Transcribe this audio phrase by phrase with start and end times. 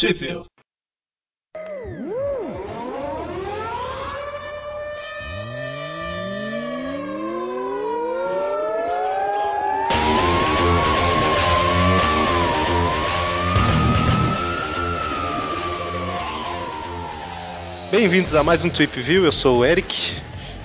[0.00, 0.18] Trip
[17.90, 20.16] Bem-vindos a mais um Trip View, eu sou o Eric.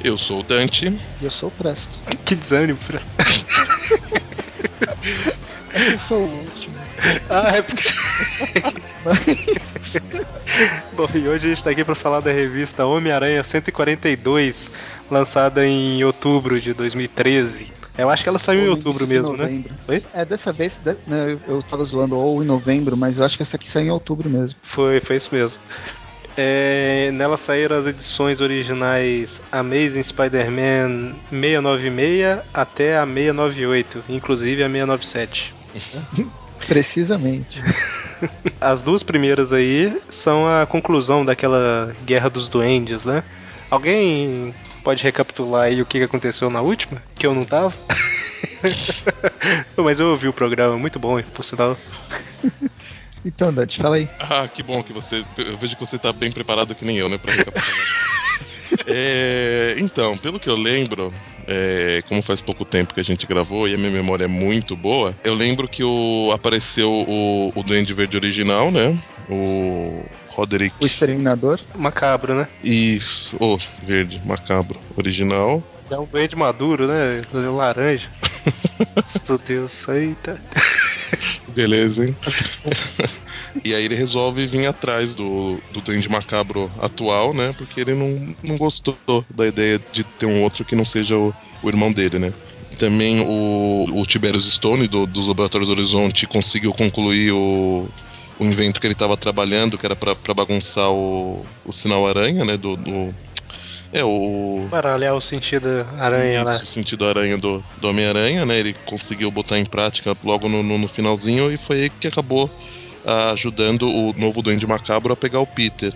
[0.02, 0.98] Eu sou o Dante.
[1.22, 1.90] E eu sou o Presto.
[2.24, 3.12] que desânimo, Presto.
[5.76, 6.65] eu sou o.
[7.30, 7.90] Ah, é porque.
[10.94, 14.72] Bom, e hoje a gente está aqui para falar da revista Homem-Aranha 142,
[15.10, 17.74] lançada em outubro de 2013.
[17.98, 19.64] Eu acho que ela saiu ou em outubro mesmo, né?
[19.88, 20.04] Oi?
[20.14, 23.56] É, dessa vez, né, eu tava zoando ou em novembro, mas eu acho que essa
[23.56, 24.56] aqui saiu em outubro mesmo.
[24.64, 25.58] Foi, foi isso mesmo.
[26.38, 35.56] É, nela saíram as edições originais Amazing Spider-Man 696 até a 698, inclusive a 697.
[36.68, 37.60] Precisamente.
[38.60, 43.24] As duas primeiras aí são a conclusão daquela Guerra dos Duendes, né?
[43.70, 47.02] Alguém pode recapitular aí o que aconteceu na última?
[47.16, 47.74] Que eu não tava?
[49.78, 51.78] Mas eu ouvi o programa, muito bom, por sinal.
[53.28, 54.08] Então, Dante, fala aí.
[54.20, 55.26] Ah, que bom que você.
[55.36, 57.76] Eu vejo que você tá bem preparado que nem eu, né, pra recapitular.
[58.86, 61.12] é, então, pelo que eu lembro,
[61.48, 64.76] é, como faz pouco tempo que a gente gravou e a minha memória é muito
[64.76, 68.98] boa, eu lembro que o, apareceu o, o Duende Verde original, né?
[69.30, 70.76] O Roderick.
[70.82, 71.60] O Exterminador.
[71.76, 72.48] Macabro, né?
[72.64, 75.64] Isso, o oh, verde, macabro, original.
[75.90, 77.22] É um verde maduro, né?
[77.32, 78.10] Laranja.
[78.96, 80.40] Nossa Deus, eita.
[81.48, 82.16] Beleza, hein?
[83.64, 87.54] E aí ele resolve vir atrás do, do Duende Macabro atual, né?
[87.58, 88.98] Porque ele não, não gostou
[89.30, 92.34] da ideia de ter um outro que não seja o, o irmão dele, né?
[92.78, 97.88] Também o, o Tiberius Stone, do, dos Laboratórios Horizonte, conseguiu concluir o,
[98.38, 102.58] o invento que ele estava trabalhando, que era para bagunçar o, o sinal aranha, né?
[102.58, 103.16] Do, do
[103.94, 104.68] é o.
[104.70, 106.56] Baralhar o sentido aranha Isso, lá.
[106.56, 108.60] o sentido aranha do, do Homem-Aranha, né?
[108.60, 112.52] Ele conseguiu botar em prática logo no, no, no finalzinho e foi aí que acabou
[113.06, 115.94] ajudando o novo Duende Macabro a pegar o Peter.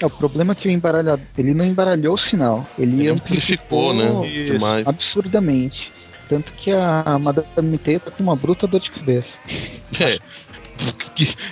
[0.00, 3.90] É, o problema é que o embaralhador, ele não embaralhou o sinal, ele, ele amplificou,
[3.90, 4.44] amplificou né?
[4.44, 4.86] Demais.
[4.86, 5.92] absurdamente.
[6.28, 9.28] Tanto que a Madame T tá com uma bruta dor de cabeça.
[10.00, 10.18] É,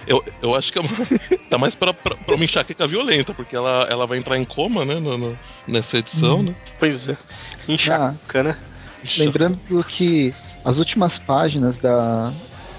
[0.07, 0.91] eu, eu acho que é uma,
[1.51, 4.85] tá mais pra, pra, pra uma enxaqueca violenta, porque ela, ela vai entrar em coma,
[4.85, 6.43] né, no, no, nessa edição, hum.
[6.45, 6.55] né?
[6.79, 7.17] Pois é.
[7.69, 8.57] Enxaqueca, ah, né?
[9.17, 10.33] Lembrando que
[10.65, 12.33] as últimas páginas da,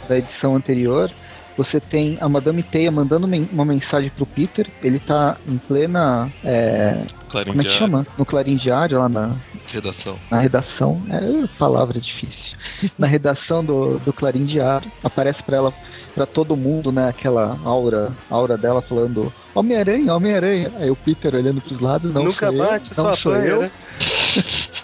[0.08, 1.12] da edição anterior,
[1.58, 6.32] você tem a Madame Teia mandando uma mensagem pro Peter, ele tá em plena.
[6.44, 8.06] É, como é que chama?
[8.18, 9.36] No Clarim Diário, lá na
[9.68, 10.18] redação.
[10.30, 12.58] Na redação, é palavra difícil.
[12.98, 15.74] na redação do, do Clarim Diário, aparece para ela
[16.14, 17.08] para todo mundo, né?
[17.08, 20.72] Aquela aura, aura dela falando Homem-Aranha, Homem-Aranha.
[20.78, 23.62] Aí o Peter olhando pros lados, não Nunca sou bate, eu, não sou apanha, eu.
[23.62, 23.72] Né?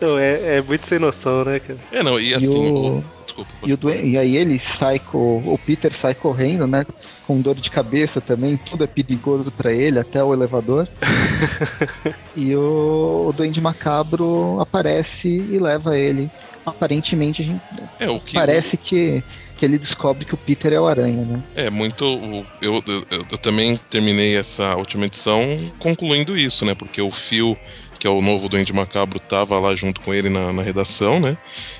[0.00, 1.78] não, é, é, muito sem noção, né, cara?
[1.90, 2.46] É, não, e assim.
[2.46, 3.04] E, o...
[3.36, 6.84] Desculpa, e, e aí ele sai, com, o Peter sai correndo, né?
[7.26, 10.88] Com dor de cabeça também, tudo é perigoso para ele, até o elevador.
[12.36, 16.30] e o, o Duende Macabro aparece e leva ele
[16.64, 17.60] aparentemente a gente
[17.98, 19.22] é, o que parece que
[19.62, 21.40] que ele descobre que o Peter é o Aranha, né?
[21.54, 22.04] É, muito.
[22.60, 25.40] Eu, eu, eu, também terminei essa última edição
[25.78, 26.74] concluindo isso, né?
[26.74, 27.56] Porque o Phil,
[28.02, 31.38] que é o novo Duende Macabro, tava lá junto com ele na, na redação, né?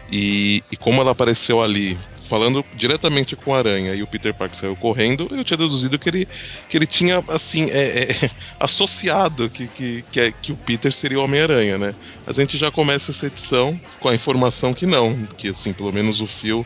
[0.09, 4.57] E, e como ela apareceu ali falando diretamente com a Aranha e o Peter Parker
[4.57, 6.29] saiu correndo, eu tinha deduzido que ele,
[6.69, 8.31] que ele tinha, assim, é, é,
[8.61, 11.93] associado que, que, que, é, que, o Peter seria o Homem-Aranha, né?
[12.25, 16.21] A gente já começa essa edição com a informação que não, que, assim, pelo menos
[16.21, 16.65] o Phil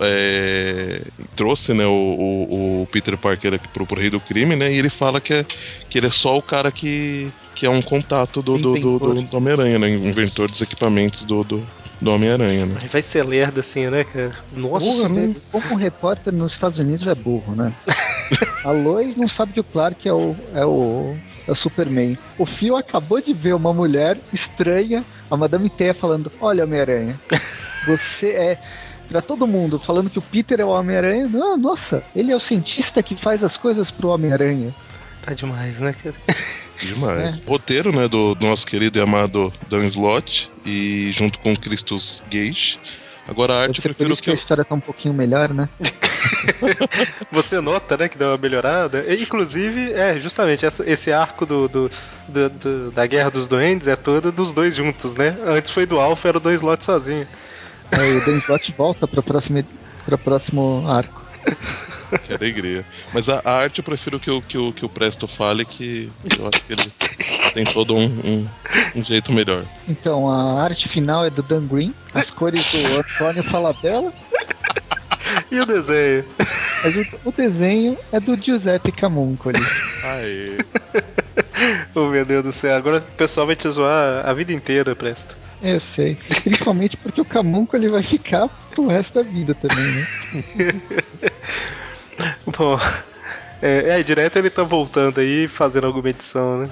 [0.00, 1.02] é,
[1.36, 4.72] trouxe né, o, o, o, Peter Parker aqui pro, pro Rei do Crime, né?
[4.72, 5.44] E ele fala que, é,
[5.88, 9.22] que ele é só o cara que, que é um contato do, do, do, do,
[9.22, 9.88] do Homem-Aranha, né?
[9.88, 11.66] Inventor dos equipamentos do, do,
[12.00, 12.80] do Homem-Aranha, né?
[12.90, 14.34] Vai ser lerdo assim, né, cara?
[14.52, 15.34] Nossa, burro, né?
[15.52, 17.72] Como um repórter nos Estados Unidos é burro, né?
[18.64, 21.16] a Lois não sabe que o Clark é o, é o,
[21.46, 22.16] é o Superman.
[22.38, 27.18] O Phil acabou de ver uma mulher estranha, a Madame Teia falando: Olha, Homem-Aranha,
[27.86, 28.58] você é.
[29.10, 31.28] Pra todo mundo, falando que o Peter é o Homem-Aranha.
[31.28, 34.72] Não, nossa, ele é o cientista que faz as coisas pro Homem-Aranha.
[35.20, 36.14] Tá demais, né, cara?
[36.80, 37.42] Demais.
[37.42, 37.50] É.
[37.50, 42.78] Roteiro, né, do, do, nosso querido e amado Dan Slott e junto com Christos Gage.
[43.28, 45.68] Agora a arte eu prefiro que, que a história tá um pouquinho melhor, né?
[47.30, 49.04] Você nota, né, que deu uma melhorada.
[49.06, 51.90] E, inclusive, é, justamente, essa, esse arco do, do,
[52.26, 55.36] do, do, da Guerra dos Duendes é toda dos dois juntos, né?
[55.44, 57.26] Antes foi do Alpha, era o Dan Slott sozinho.
[57.92, 59.64] Aí o Dan Slott volta para próximo,
[60.04, 61.20] pra próximo arco.
[62.24, 62.84] que alegria.
[63.12, 66.10] Mas a, a, arte eu prefiro que o, que, o, que o Presto fale, que
[66.38, 66.92] eu acho que ele
[67.54, 68.48] tem todo um, um,
[68.96, 69.64] um, jeito melhor.
[69.88, 74.12] Então, a arte final é do Dan Green, as cores do Antônio Falabella.
[75.50, 76.24] E o desenho?
[76.82, 79.60] Mas o, o desenho é do Giuseppe Camuncoli.
[80.02, 80.58] Aê.
[81.94, 85.36] oh, meu Deus do céu, agora o pessoal vai te zoar a vida inteira, Presto.
[85.62, 86.16] Eu sei.
[86.42, 90.06] Principalmente porque o Camunco ele vai ficar pro resto da vida também, né?
[92.46, 92.78] Bom,
[93.62, 96.70] é, é, direto ele tá voltando aí fazendo alguma edição, né?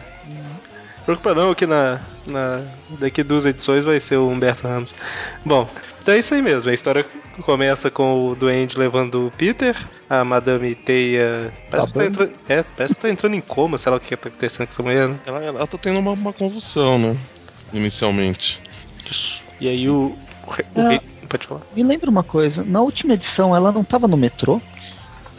[1.04, 2.62] Preocupa não que na, na,
[2.98, 4.94] daqui duas edições vai ser o Humberto Ramos.
[5.44, 5.68] Bom,
[6.02, 6.70] então é isso aí mesmo.
[6.70, 7.04] A história
[7.42, 9.74] começa com o Duende levando o Peter,
[10.08, 11.52] a Madame Teia.
[11.70, 14.16] Parece, que tá, entrando, é, parece que tá entrando em coma, sei lá o que
[14.16, 15.18] tá acontecendo com essa mulher, né?
[15.26, 17.16] Ela, ela tá tendo uma, uma convulsão, né?
[17.72, 18.60] Inicialmente.
[19.60, 20.16] E aí o.
[20.46, 20.50] o
[20.80, 21.00] rei...
[21.28, 21.60] Pode falar.
[21.74, 24.60] Me lembra uma coisa, na última edição ela não tava no metrô?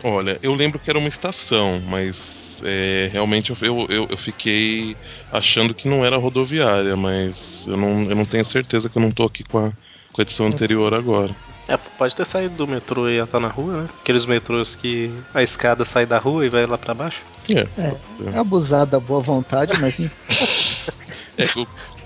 [0.03, 4.95] Olha, eu lembro que era uma estação, mas é, realmente eu, eu, eu, fiquei
[5.31, 9.11] achando que não era rodoviária, mas eu não, eu não tenho certeza que eu não
[9.11, 9.71] tô aqui com a,
[10.13, 11.35] com a edição anterior agora.
[11.67, 13.89] É, pode ter saído do metrô e já tá na rua, né?
[14.01, 17.21] Aqueles metrôs que a escada sai da rua e vai lá para baixo.
[17.53, 17.95] É, é,
[18.33, 19.99] é abusar da boa vontade, mas.
[21.37, 21.45] é,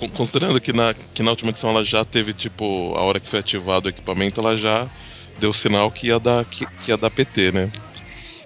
[0.09, 3.39] considerando que na, que na última edição ela já teve, tipo, a hora que foi
[3.39, 4.87] ativado o equipamento, ela já
[5.39, 7.71] deu sinal que ia dar, que, que ia dar PT, né?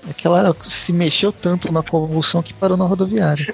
[0.09, 0.55] É que ela
[0.85, 3.53] se mexeu tanto na convulsão que parou na rodoviária.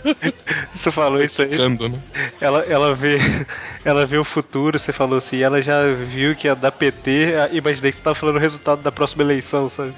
[0.74, 1.50] você falou isso aí.
[1.50, 1.98] Ficando, né?
[2.40, 3.18] Ela, ela vê
[3.84, 7.90] ela vê o futuro, você falou assim, ela já viu que ia dar PT, imaginei
[7.90, 9.92] que você tava falando o resultado da próxima eleição, sabe?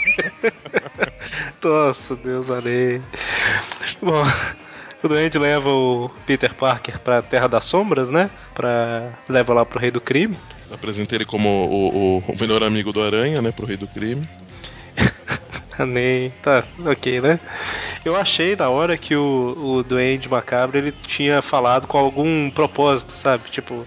[1.62, 3.02] Nossa, Deus, olhei.
[4.00, 4.24] Bom,
[5.02, 8.30] o Duende leva o Peter Parker pra Terra das Sombras, né?
[8.54, 9.10] Pra...
[9.28, 10.36] Leva lá pro Rei do Crime.
[10.70, 13.50] Apresenta ele como o, o, o melhor amigo do Aranha, né?
[13.50, 14.28] Pro Rei do Crime.
[15.86, 16.30] Nem.
[16.42, 17.40] Tá, ok, né?
[18.04, 23.12] Eu achei na hora que o, o Duende Macabro ele tinha falado com algum propósito,
[23.12, 23.50] sabe?
[23.50, 23.84] Tipo,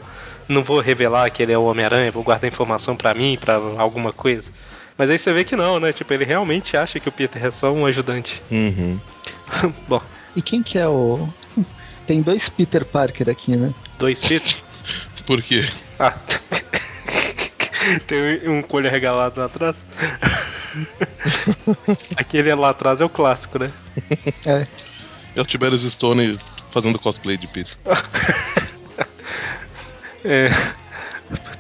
[0.47, 4.11] não vou revelar que ele é o Homem-Aranha, vou guardar informação para mim, para alguma
[4.11, 4.51] coisa.
[4.97, 5.91] Mas aí você vê que não, né?
[5.91, 8.41] Tipo, ele realmente acha que o Peter é só um ajudante.
[8.51, 8.99] Uhum.
[9.87, 10.01] Bom,
[10.35, 11.27] e quem que é o.
[12.07, 13.73] Tem dois Peter Parker aqui, né?
[13.97, 14.55] Dois Peter?
[15.25, 15.63] Por quê?
[15.99, 16.13] Ah.
[18.07, 19.85] Tem um colho regalado lá atrás.
[22.17, 23.71] Aquele lá atrás é o clássico, né?
[24.45, 24.67] É.
[25.35, 26.39] É o Tiberius Stone
[26.71, 27.77] fazendo cosplay de Peter.
[30.25, 30.49] é.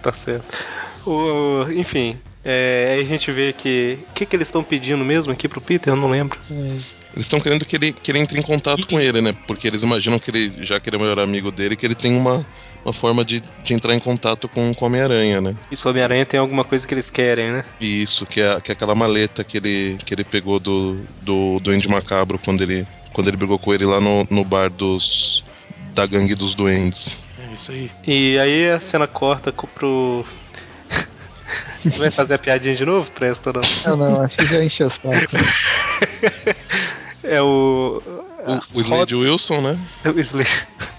[0.01, 0.57] Tá certo.
[1.05, 3.97] O, enfim, é, aí a gente vê que.
[4.09, 5.93] O que, que eles estão pedindo mesmo aqui pro Peter?
[5.93, 6.37] Eu não lembro.
[6.51, 7.02] É.
[7.13, 9.35] Eles estão querendo que ele, que ele entre em contato com ele, né?
[9.45, 11.93] Porque eles imaginam que ele, já que ele é o melhor amigo dele, que ele
[11.93, 12.43] tem uma,
[12.83, 15.55] uma forma de, de entrar em contato com o Homem-Aranha, né?
[15.71, 17.63] Isso, o Homem-Aranha tem alguma coisa que eles querem, né?
[17.79, 21.71] Isso, que é, que é aquela maleta que ele, que ele pegou do, do, do
[21.71, 25.43] Andy Macabro quando ele, quando ele brigou com ele lá no, no bar dos
[25.93, 27.19] da gangue dos duendes.
[27.37, 27.91] É isso aí.
[28.07, 30.25] E aí a cena corta pro.
[31.85, 33.51] Você vai fazer a piadinha de novo, Presta?
[33.53, 33.61] Não,
[33.95, 34.93] não, não acho que já encheu os
[37.23, 38.01] É o.
[38.45, 39.25] O, o Slade Rod...
[39.25, 39.79] Wilson, né?
[40.05, 40.67] O Slade.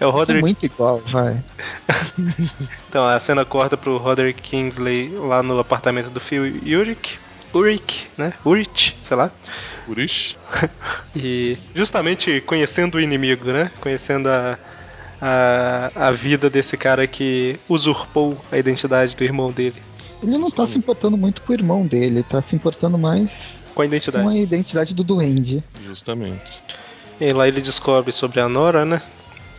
[0.00, 0.38] É o Roderick.
[0.38, 1.42] É muito igual, vai.
[2.88, 7.18] então, a cena corta pro Roderick Kingsley lá no apartamento do Phil Uric.
[7.52, 8.32] Uric, né?
[8.44, 9.32] Urich, sei lá.
[9.88, 10.36] Urich.
[11.16, 13.72] e justamente conhecendo o inimigo, né?
[13.80, 14.56] Conhecendo a,
[15.20, 19.82] a, a vida desse cara que usurpou a identidade do irmão dele.
[20.22, 23.28] Ele não tá se importando muito com o irmão dele, tá se importando mais
[23.78, 24.24] com a identidade.
[24.24, 25.62] Com a identidade do duende.
[25.84, 26.60] Justamente.
[27.20, 29.00] E lá ele descobre sobre a Nora, né?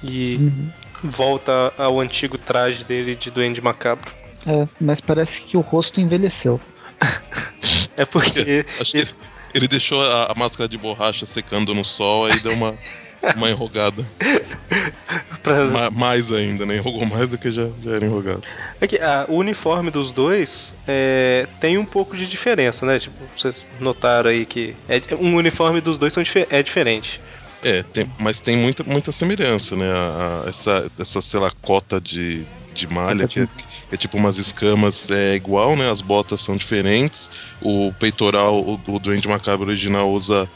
[0.03, 0.69] E uhum.
[1.05, 4.11] volta ao antigo traje dele de duende macabro.
[4.45, 6.59] É, mas parece que o rosto envelheceu.
[7.95, 8.65] é porque.
[8.77, 9.07] Acho que
[9.53, 12.73] ele deixou a, a máscara de borracha secando no sol, aí deu uma.
[13.35, 14.05] uma enrugada.
[15.43, 15.65] pra...
[15.65, 16.77] Ma mais ainda, né?
[16.77, 18.43] Enrugou mais do que já, já era enrugado.
[18.79, 22.99] É que ah, o uniforme dos dois é, tem um pouco de diferença, né?
[22.99, 27.19] Tipo, vocês notaram aí que é, um uniforme dos dois são, é diferente.
[27.61, 29.91] É, tem, mas tem muita, muita semelhança, né?
[29.91, 34.17] A, a, essa, essa, sei lá, cota de, de malha que é, que é, tipo
[34.17, 35.91] umas escamas é igual, né?
[35.91, 37.29] As botas são diferentes.
[37.61, 40.49] O peitoral, o, o Duende Macabro original usa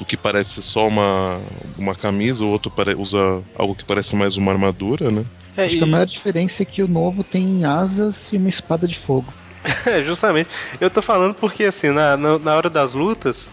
[0.00, 1.40] o que parece só uma,
[1.76, 5.24] uma camisa, o outro usa algo que parece mais uma armadura, né?
[5.56, 5.78] É, Acho e...
[5.78, 9.32] que a maior diferença é que o novo tem asas e uma espada de fogo.
[9.84, 10.48] É, justamente.
[10.80, 13.50] Eu tô falando porque, assim, na, na, na hora das lutas,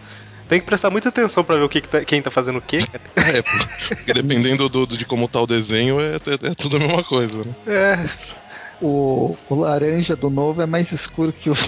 [0.48, 2.62] tem que prestar muita atenção para ver o que, que tá, quem tá fazendo o
[2.62, 2.78] quê.
[3.16, 3.42] é,
[3.88, 7.02] porque dependendo do, do, de como tá o desenho, é, é, é, tudo a mesma
[7.02, 7.54] coisa, né?
[7.66, 8.08] É.
[8.80, 11.54] o, o laranja do novo é mais escuro que o.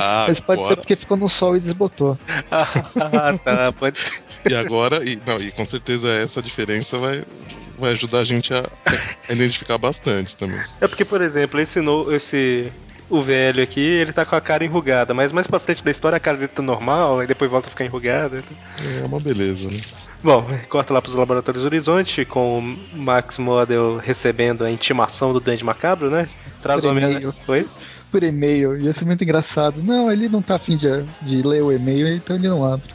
[0.00, 2.16] Ah, Mas pode agora, ser porque ficou no sol e desbotou.
[2.50, 4.22] ah, tá, pode ser.
[4.48, 7.24] e agora, e, não, e com certeza essa diferença vai,
[7.78, 8.64] vai ajudar a gente a,
[9.28, 10.60] a identificar bastante também.
[10.80, 12.70] É porque, por exemplo, esse, no, esse
[13.10, 16.16] o velho aqui, ele tá com a cara enrugada, mas mais pra frente da história
[16.16, 18.44] a cara dele tá normal, e depois volta a ficar enrugada.
[18.80, 19.80] É uma beleza, né?
[20.22, 22.62] Bom, corta lá pros laboratórios Horizonte, com o
[22.96, 26.28] Max Model recebendo a intimação do Duende Macabro, né?
[26.60, 27.04] Traz o homem.
[27.04, 27.34] e-mail.
[27.46, 27.68] Oi?
[28.10, 28.76] Por e-mail.
[28.80, 29.82] Ia ser muito engraçado.
[29.82, 32.88] Não, ele não tá afim de, de ler o e-mail, então ele não abre.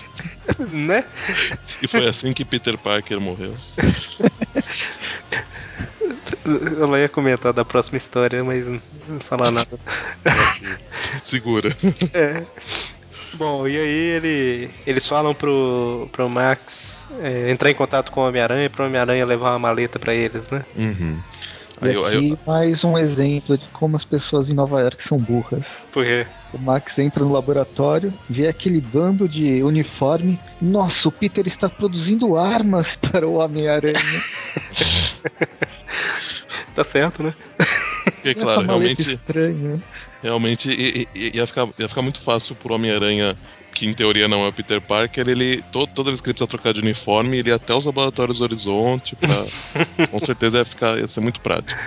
[0.72, 1.04] né?
[1.82, 3.54] E foi assim que Peter Parker morreu.
[6.46, 9.78] Eu ia comentar da próxima história, mas não vou falar nada.
[11.22, 11.74] Segura.
[12.12, 12.42] É.
[13.36, 18.28] Bom, e aí ele, eles falam pro, pro Max é, entrar em contato com o
[18.28, 20.64] Homem-Aranha pro Homem-Aranha levar uma maleta pra eles, né?
[20.76, 21.18] Uhum.
[21.82, 25.18] E Aí, aqui eu- mais um exemplo de como as pessoas em Nova York são
[25.18, 25.64] burras.
[25.92, 30.38] Porque O Max entra no laboratório, vê aquele bando de uniforme.
[30.62, 33.94] Nossa, o Peter está produzindo armas para o Homem-Aranha.
[36.74, 37.34] tá certo, né?
[38.04, 39.82] porque, Essa claro, realmente, estranha.
[40.24, 43.36] Realmente i- i- ia, ficar, ia ficar muito fácil pro Homem-Aranha,
[43.74, 46.48] que em teoria não é o Peter Parker, ele, to, toda vez que ele precisa
[46.48, 49.34] trocar de uniforme, ele ia até os laboratórios Horizonte, pra,
[50.10, 51.78] com certeza ia, ficar, ia ser muito prático.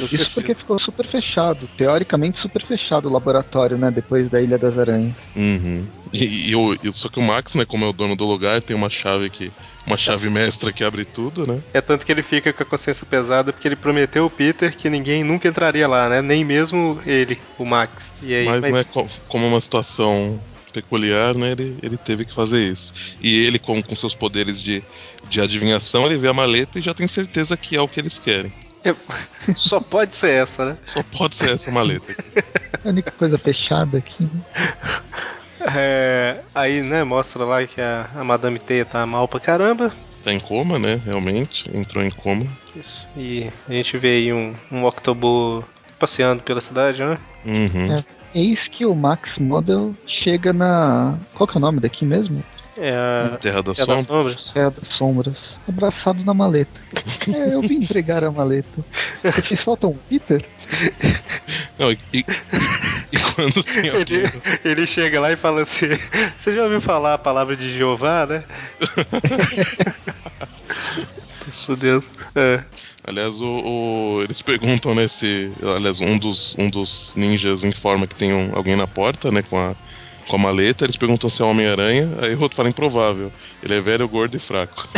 [0.00, 3.90] Isso porque ficou super fechado, teoricamente super fechado o laboratório, né?
[3.90, 5.14] Depois da Ilha das Aranhas.
[5.36, 5.86] Uhum.
[6.12, 8.74] E, e e- só que o Max, né, como é o dono do lugar, tem
[8.76, 9.52] uma chave que.
[9.86, 11.62] Uma chave mestra que abre tudo, né?
[11.74, 14.88] É tanto que ele fica com a consciência pesada porque ele prometeu o Peter que
[14.88, 16.22] ninguém nunca entraria lá, né?
[16.22, 18.12] Nem mesmo ele, o Max.
[18.22, 20.40] E aí, Mas, mas- né, co- como é uma situação
[20.72, 22.92] peculiar, né, ele, ele teve que fazer isso.
[23.20, 24.82] E ele, com, com seus poderes de,
[25.28, 28.18] de adivinhação, ele vê a maleta e já tem certeza que é o que eles
[28.18, 28.52] querem.
[29.54, 30.78] só pode ser essa, né?
[30.84, 32.14] Só pode ser essa maleta.
[32.84, 34.24] A única coisa fechada aqui.
[34.24, 34.40] Né?
[35.76, 39.92] É, aí, né, mostra lá que a, a Madame Teia tá mal pra caramba.
[40.22, 41.64] Tá em coma, né, realmente.
[41.76, 42.46] Entrou em coma.
[42.76, 43.06] Isso.
[43.16, 45.64] E a gente vê aí um, um Octobo
[45.98, 47.18] passeando pela cidade, né?
[47.44, 47.94] Uhum.
[47.98, 48.04] É.
[48.34, 51.16] Eis que o Max Model chega na.
[51.34, 52.42] Qual que é o nome daqui mesmo?
[52.76, 52.90] É
[53.32, 54.34] a Terra das Terra das Sombras.
[54.34, 54.50] Sombras.
[54.52, 55.36] Terra das Sombras.
[55.68, 56.80] Abraçado na maleta.
[57.32, 58.84] É, eu vim entregar a maleta.
[59.22, 60.44] Vocês faltam um Peter?
[61.78, 62.24] Não, e, e-
[63.12, 64.18] e quando tem alguém...
[64.18, 64.32] Ele,
[64.64, 65.86] ele chega lá e fala assim:
[66.36, 68.42] Você já ouviu falar a palavra de Jeová, né?
[71.48, 72.10] Isso Deus.
[72.34, 72.62] É.
[73.06, 75.52] Aliás, o, o- eles perguntam, né, se...
[75.76, 79.58] Aliás, um dos, um dos ninjas informa que tem um- alguém na porta, né, com
[79.58, 79.74] a,
[80.26, 80.84] com a maleta.
[80.84, 82.08] Eles perguntam se é o Homem-Aranha.
[82.22, 83.30] Aí o outro fala improvável.
[83.62, 84.88] Ele é velho, gordo e fraco.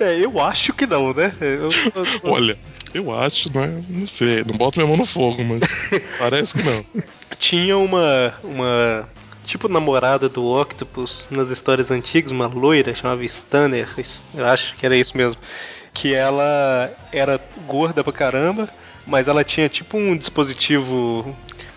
[0.00, 1.32] É, eu acho que não, né?
[1.40, 2.56] Eu- eu- Olha,
[2.94, 3.82] eu acho, né?
[3.88, 5.60] Não sei, não boto minha mão no fogo, mas
[6.18, 6.84] parece que não.
[7.38, 8.34] Tinha uma.
[8.42, 9.08] uma.
[9.46, 13.88] Tipo namorada do Octopus nas histórias antigas, uma loira, chamava Stanner,
[14.34, 15.38] eu acho que era isso mesmo.
[15.94, 18.68] Que ela era gorda pra caramba,
[19.06, 21.34] mas ela tinha tipo um dispositivo.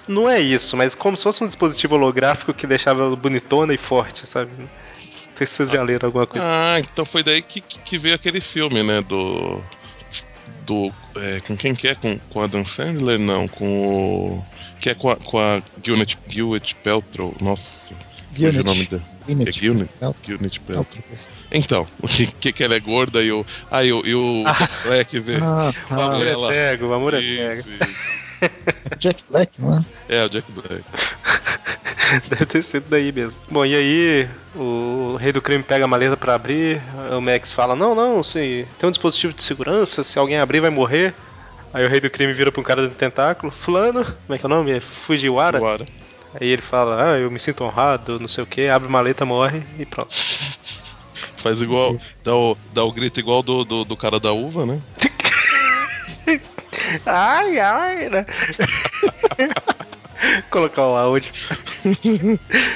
[0.08, 3.78] Não é isso, mas como se fosse um dispositivo holográfico que deixava ela bonitona e
[3.78, 4.52] forte, sabe?
[4.58, 4.68] Não
[5.36, 6.46] sei se vocês já leram alguma coisa.
[6.46, 9.02] Ah, então foi daí que, que veio aquele filme, né?
[9.02, 9.62] Do.
[10.66, 10.92] Do.
[11.16, 11.96] é, com quem que é?
[11.96, 13.20] Com, com Adam Sandler?
[13.20, 14.46] Não, com o.
[14.80, 17.36] Que é com a, com a Gwyneth, Gwyneth Paltrow.
[17.40, 17.94] Nossa,
[18.34, 19.04] fugiu o nome dela.
[19.28, 20.38] É Gwyneth Gwyneth, Paltrow.
[20.38, 21.04] Gwyneth Paltrow.
[21.52, 23.46] Então, o que, que, ela é gorda e o.
[23.72, 25.38] Ah, e o, e o Jack Black vê.
[25.42, 27.68] Ah, O amor é cego, o amor é cego.
[29.00, 30.18] Jack Black, não é?
[30.18, 30.84] É, o Jack Black.
[32.30, 33.38] Deve ter sido daí mesmo.
[33.50, 36.82] Bom, e aí o rei do crime pega a maleta pra abrir.
[37.16, 40.70] O Max fala: Não, não, se tem um dispositivo de segurança, se alguém abrir vai
[40.70, 41.14] morrer.
[41.74, 44.46] Aí o rei do crime vira pra um cara do tentáculo: Fulano, como é que
[44.46, 44.72] é o nome?
[44.72, 45.58] É Fujiwara.
[45.58, 45.86] Agora.
[46.40, 48.68] Aí ele fala: Ah, eu me sinto honrado, não sei o que.
[48.68, 50.16] Abre a maleta, morre e pronto.
[51.38, 51.98] Faz igual.
[52.24, 54.82] Dá o, dá o grito igual do, do, do cara da uva, né?
[57.06, 58.26] ai, ai, né?
[60.50, 61.32] Colocar o áudio.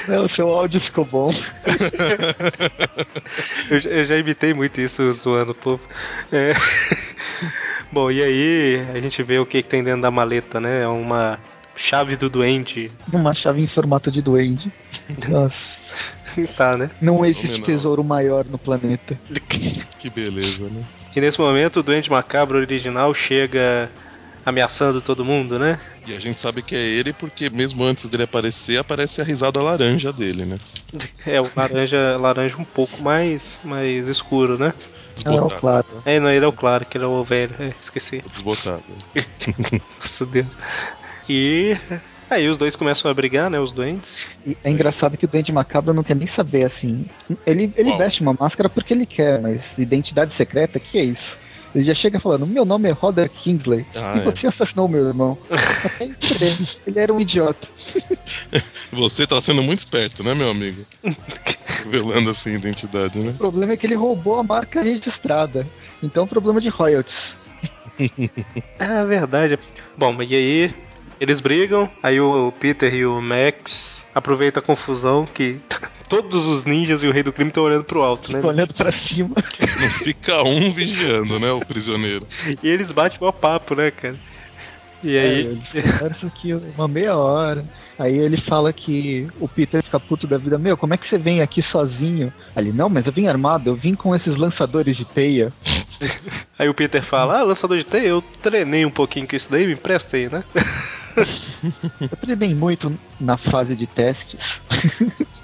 [0.08, 1.34] É, o seu áudio ficou bom.
[3.70, 5.80] Eu, já- eu já imitei muito isso zoando o povo.
[6.30, 6.52] É.
[7.90, 10.82] Bom, e aí a gente vê o que, que tem dentro da maleta, né?
[10.82, 11.38] É uma
[11.76, 12.90] chave do duende.
[13.12, 14.70] Uma chave em formato de duende.
[15.28, 15.54] Nossa,
[16.56, 16.90] tá, né?
[17.00, 19.18] não existe tesouro maior no planeta.
[19.98, 20.82] Que beleza, né?
[21.14, 23.88] E nesse momento o duende macabro original chega
[24.44, 25.78] ameaçando todo mundo, né?
[26.04, 29.62] E a gente sabe que é ele porque mesmo antes dele aparecer, aparece a risada
[29.62, 30.58] laranja dele, né?
[31.24, 34.74] É o laranja, laranja um pouco mais, mais escuro, né?
[35.24, 35.60] Não, é o Desbotado.
[35.60, 36.02] claro.
[36.04, 37.54] É, não, ele é o claro, que ele é o velho.
[37.60, 38.24] É, esqueci.
[38.32, 38.82] Desbotado.
[40.00, 40.46] Nossa Deus.
[41.28, 41.76] E
[42.32, 43.58] aí os dois começam a brigar, né?
[43.58, 44.30] Os doentes.
[44.46, 47.04] E é engraçado que o Dente Macabro não quer nem saber, assim.
[47.46, 51.42] Ele, ele veste uma máscara porque ele quer, mas identidade secreta, que é isso?
[51.74, 54.22] Ele já chega falando, meu nome é Roder Kingsley Ah, e é.
[54.22, 55.38] você assassinou meu irmão.
[56.86, 57.66] Ele era um idiota.
[58.92, 60.84] Você tá sendo muito esperto, né, meu amigo?
[61.82, 63.30] Revelando assim a identidade, né?
[63.30, 65.66] O problema é que ele roubou a marca registrada.
[66.02, 67.14] Então, problema de royalties.
[68.78, 69.58] É verdade.
[69.96, 70.74] Bom, e aí
[71.22, 75.60] eles brigam, aí o Peter e o Max aproveitam a confusão que
[76.08, 78.40] todos os ninjas e o rei do crime estão olhando pro alto, né?
[78.40, 79.36] Tô olhando pra cima.
[79.36, 82.26] Não fica um vigiando, né, o prisioneiro.
[82.60, 84.16] E eles batem o papo, né, cara?
[85.00, 85.58] E É, aí.
[85.82, 87.64] conversam aqui uma meia hora.
[87.96, 90.58] Aí ele fala que o Peter fica puto da vida.
[90.58, 92.32] Meu, como é que você vem aqui sozinho?
[92.56, 95.52] Ali, não, mas eu vim armado, eu vim com esses lançadores de teia.
[96.58, 99.66] Aí o Peter fala: Ah, lançador de teia, eu treinei um pouquinho com isso daí,
[99.66, 100.42] me empresta aí, né?
[102.00, 104.40] Eu treinei muito na fase de testes.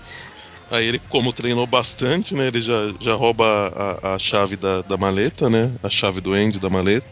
[0.71, 4.99] Aí ele, como treinou bastante, né, ele já, já rouba a, a chave da, da
[4.99, 5.75] maleta, né?
[5.83, 7.07] A chave do Andy da maleta.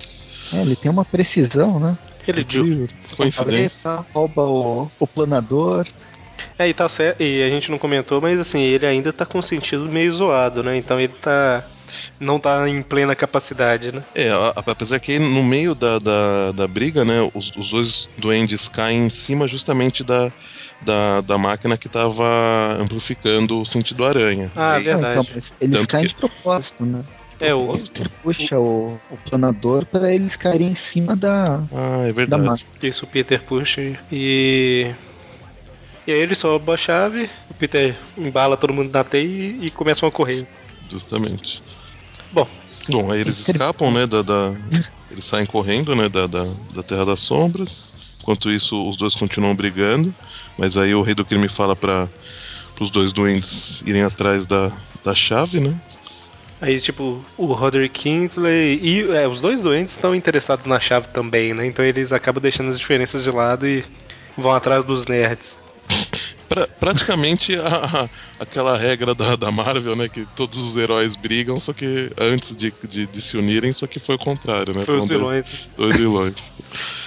[0.53, 1.97] É, ele tem uma precisão, né?
[2.27, 2.87] Ele de
[3.17, 3.91] Coincidência.
[3.91, 5.87] Maleta, rouba o, o planador.
[6.59, 9.39] É, e tá certo, e a gente não comentou, mas assim, ele ainda tá com
[9.39, 10.77] o sentido meio zoado, né?
[10.77, 11.65] Então ele tá.
[12.21, 14.03] Não tá em plena capacidade, né?
[14.15, 19.07] É, apesar que no meio da, da, da briga, né, os, os dois duendes caem
[19.07, 20.33] em cima justamente da,
[20.83, 22.25] da, da máquina que tava
[22.81, 24.51] amplificando o sentido aranha.
[24.57, 25.15] Ah, Aí- verdade.
[25.17, 27.03] Não, então, eles Tanto caem que- de propósito, né?
[27.39, 27.67] É, o.
[27.67, 28.11] Propósito?
[28.23, 32.43] Puxa o, o planador pra eles caírem em cima da, Ah, é da verdade.
[32.43, 32.71] máquina.
[32.83, 34.91] Isso, o Peter puxa e.
[36.07, 39.71] E aí ele sobe a chave, o Peter embala todo mundo na teia e, e
[39.71, 40.47] começam a correr.
[40.89, 41.63] Justamente.
[42.33, 42.49] Bom,
[42.89, 44.55] Bom, aí eles escapam, né, da, da-
[45.11, 47.91] eles saem correndo, né, da, da, da Terra das Sombras.
[48.21, 50.15] Enquanto isso, os dois continuam brigando,
[50.59, 52.11] mas aí o Rei do Crime fala para
[52.81, 54.73] os dois duendes irem atrás da,
[55.05, 55.81] da chave, né?
[56.61, 61.53] aí tipo, o Roderick Kingsley e é, os dois doentes estão interessados na chave também,
[61.55, 61.67] né?
[61.67, 63.85] Então eles acabam deixando as diferenças de lado e
[64.37, 65.66] vão atrás dos nerds.
[66.49, 71.73] Pra- praticamente a- aquela regra da, da Marvel, né, que todos os heróis brigam, só
[71.73, 74.85] que antes de, de, de se unirem, só que foi o contrário, né?
[74.85, 75.69] Foi os vilões.
[75.77, 76.35] Dois vilões.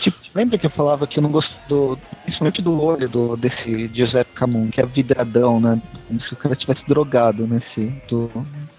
[0.00, 1.98] Tipo, lembra que eu falava que eu não gosto do.
[2.24, 5.80] Principalmente do olho do, desse Giuseppe Camun, que é vidradão, né?
[6.06, 7.92] Como se o cara tivesse drogado nesse.
[8.08, 8.30] Do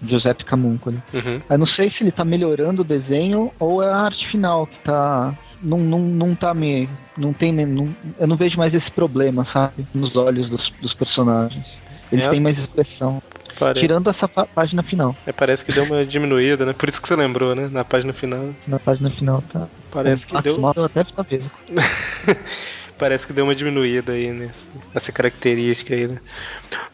[0.04, 1.00] Giuseppe Camuncoli.
[1.12, 1.40] Uhum.
[1.48, 4.78] Eu não sei se ele tá melhorando o desenho ou é a arte final que
[4.80, 5.34] tá.
[5.62, 6.88] Não, não, não tá me.
[7.16, 7.52] Não tem.
[7.52, 7.88] Não,
[8.18, 9.86] eu não vejo mais esse problema, sabe?
[9.94, 11.66] Nos olhos dos, dos personagens.
[12.12, 12.30] Eles É.
[12.30, 13.22] têm mais expressão.
[13.58, 15.16] Parece, Tirando essa pá- página final.
[15.26, 16.74] é, parece que deu uma diminuída, né?
[16.74, 17.68] Por isso que você lembrou, né?
[17.72, 18.50] Na página final.
[18.66, 19.66] Na página final tá.
[19.90, 20.58] Parece que deu.
[20.58, 21.40] Model até ver.
[22.98, 26.18] Parece que deu uma diminuída aí nessa, nessa característica aí, né?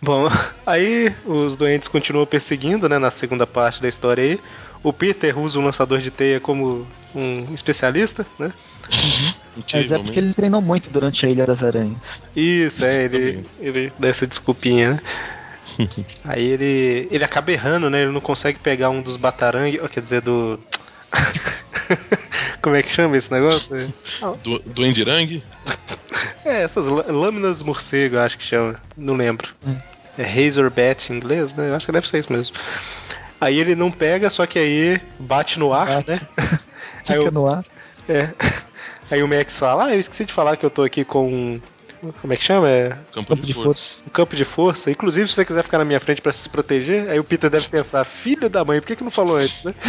[0.00, 0.26] Bom,
[0.66, 2.98] aí os doentes continuam perseguindo, né?
[2.98, 4.40] Na segunda parte da história aí.
[4.82, 8.52] O Peter usa o lançador de teia como um especialista, né?
[8.90, 10.04] Mas é Incrivelmente.
[10.04, 11.96] porque ele treinou muito durante a Ilha das Aranhas.
[12.34, 15.00] Isso, é, ele, ele dá essa desculpinha, né?
[16.24, 18.02] Aí ele, ele acaba errando, né?
[18.02, 20.58] Ele não consegue pegar um dos batarangue, quer dizer, do.
[22.60, 23.92] Como é que chama esse negócio?
[24.42, 25.42] Do, do Endirang?
[26.44, 28.80] É, essas lâ- lâminas morcego, eu acho que chama.
[28.96, 29.48] Não lembro.
[29.66, 29.76] Hum.
[30.18, 31.70] É Razorbat em inglês, né?
[31.70, 32.54] Eu acho que deve ser isso mesmo.
[33.42, 36.10] Aí ele não pega, só que aí bate no ar, Bate.
[36.10, 36.20] né?
[37.02, 37.64] Fica Aí o, no ar.
[38.08, 38.28] é.
[39.10, 41.60] Aí o Max fala, ah, eu esqueci de falar que eu tô aqui com.
[42.20, 42.68] Como é que chama?
[42.68, 43.82] É Campo, Campo de força.
[44.06, 44.90] um campo de força.
[44.90, 47.68] Inclusive, se você quiser ficar na minha frente pra se proteger, aí o Peter deve
[47.68, 49.74] pensar, filho da mãe, por que, que não falou antes, né?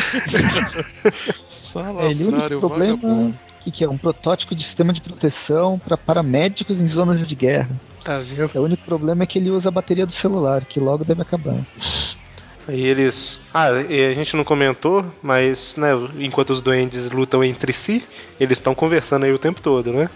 [2.01, 3.39] É, ele, o problema vagabundo.
[3.63, 7.69] que, que é um protótipo de sistema de proteção para paramédicos em zonas de guerra.
[8.03, 8.51] Tá vendo?
[8.53, 11.21] É, o único problema é que ele usa a bateria do celular, que logo deve
[11.23, 11.55] acabar.
[12.67, 13.41] Aí eles.
[13.54, 18.04] Ah, a gente não comentou, mas, né, enquanto os duendes lutam entre si,
[18.39, 20.10] eles estão conversando aí o tempo todo, né?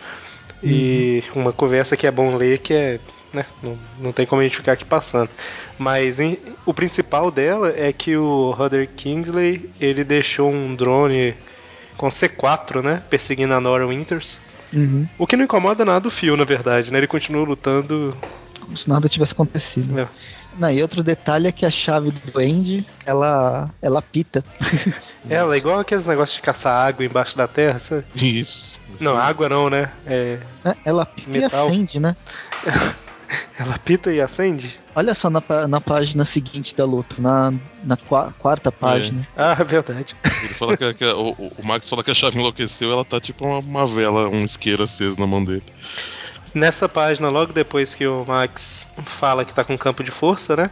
[0.64, 3.00] E uma conversa que é bom ler, que é.
[3.34, 5.30] Né, não, não tem como a gente ficar aqui passando.
[5.78, 11.34] Mas em- o principal dela é que o Rudder Kingsley ele deixou um drone
[11.98, 13.04] com C4, né?
[13.10, 14.40] Perseguindo a Nora Winters.
[14.74, 15.06] Uhum.
[15.18, 16.98] O que não incomoda nada o Fio, na verdade, né?
[17.00, 18.16] Ele continua lutando.
[18.62, 20.00] Como se nada tivesse acontecido.
[20.00, 20.08] É.
[20.58, 24.44] Não, e outro detalhe é que a chave do duende, ela, ela pita.
[25.30, 28.06] Ela é igual aqueles negócios de caçar água embaixo da terra, sabe?
[28.16, 28.80] Isso.
[29.00, 29.92] Não, água não, né?
[30.06, 30.40] É.
[30.64, 30.76] né?
[30.86, 31.68] ela pita Metal.
[31.68, 32.16] e acende, né?
[33.60, 34.78] Ela apita e acende?
[34.96, 39.28] Olha só na, na página seguinte da luta, na, na quarta página.
[39.36, 39.42] É.
[39.42, 40.16] Ah, verdade.
[40.24, 43.46] Ele fala que, que o, o, Max fala que a chave enlouqueceu, ela tá tipo
[43.46, 45.64] uma, uma vela, um isqueiro aceso na mão dele.
[46.54, 50.72] Nessa página, logo depois que o Max fala que tá com campo de força, né?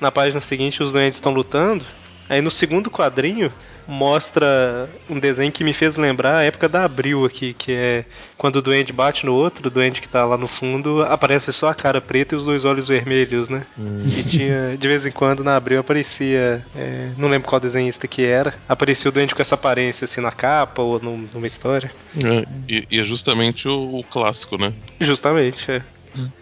[0.00, 1.84] Na página seguinte, os doentes estão lutando.
[2.28, 3.52] Aí no segundo quadrinho,
[3.86, 8.04] mostra um desenho que me fez lembrar a época da Abril aqui, que é
[8.36, 11.68] quando o duende bate no outro, o duende que tá lá no fundo, aparece só
[11.68, 13.62] a cara preta e os dois olhos vermelhos, né?
[13.78, 14.08] Hum.
[14.10, 18.24] Que tinha, de vez em quando, na Abril aparecia, é, não lembro qual desenhista que
[18.24, 21.90] era, aparecia o duende com essa aparência assim na capa ou numa história.
[22.16, 24.72] É, e, e, é justamente o, o clássico, né?
[25.00, 25.82] Justamente, é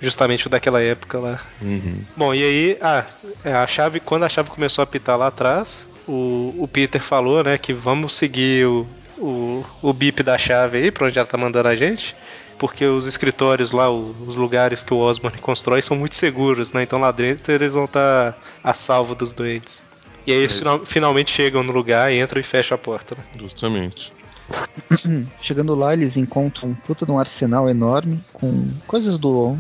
[0.01, 1.41] justamente daquela época lá.
[1.61, 2.01] Uhum.
[2.17, 3.05] Bom, e aí, ah,
[3.45, 7.59] a chave, quando a chave começou a pitar lá atrás, o, o Peter falou, né,
[7.59, 8.87] que vamos seguir o,
[9.19, 12.15] o, o bip da chave aí, pra onde ela tá mandando a gente.
[12.59, 16.85] Porque os escritórios lá, os lugares que o Osborne constrói são muito seguros, né?
[16.85, 19.85] Então lá dentro eles vão estar tá a salvo dos doentes.
[20.27, 23.17] E aí eles final, finalmente chegam no lugar, entram e fecham a porta.
[23.17, 23.25] Né?
[23.41, 24.13] Justamente.
[25.43, 29.59] Chegando lá, eles encontram um puta de um arsenal enorme com coisas do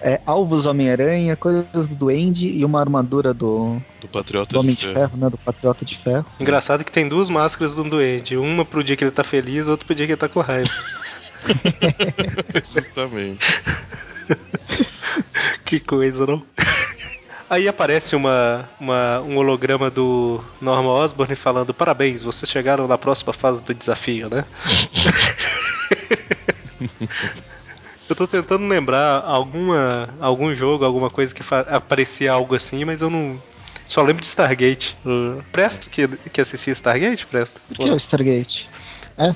[0.00, 3.80] é, alvos Homem-Aranha, coisas do Duende e uma armadura do.
[4.00, 4.92] Do Patriota do Homem de, ferro.
[4.92, 5.16] de ferro.
[5.16, 5.30] né?
[5.30, 6.26] Do Patriota de Ferro.
[6.40, 8.36] Engraçado que tem duas máscaras do Duende.
[8.36, 10.70] Uma pro dia que ele tá feliz, outra pro dia que ele tá com raiva.
[12.70, 13.62] Justamente.
[15.64, 16.42] que coisa, não?
[17.48, 23.32] Aí aparece uma, uma, um holograma do Norman Osborn falando: Parabéns, vocês chegaram na próxima
[23.32, 24.44] fase do desafio, né?
[28.08, 33.10] Eu tô tentando lembrar alguma, algum jogo, alguma coisa que aparecia algo assim, mas eu
[33.10, 33.40] não.
[33.88, 34.96] Só lembro de Stargate.
[35.52, 37.60] Presto que, que assistia Stargate, Presto?
[37.70, 38.68] O que é o Stargate?
[39.18, 39.34] É?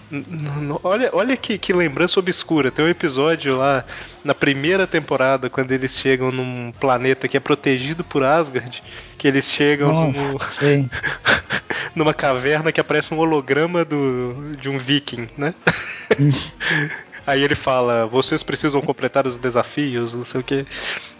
[0.84, 2.70] Olha, olha que, que lembrança obscura.
[2.70, 3.84] Tem um episódio lá
[4.22, 8.82] na primeira temporada, quando eles chegam num planeta que é protegido por Asgard,
[9.16, 10.38] que eles chegam oh, no...
[11.94, 15.54] numa caverna que aparece um holograma do, de um viking, né?
[17.30, 20.66] Aí ele fala: vocês precisam completar os desafios, não sei o que.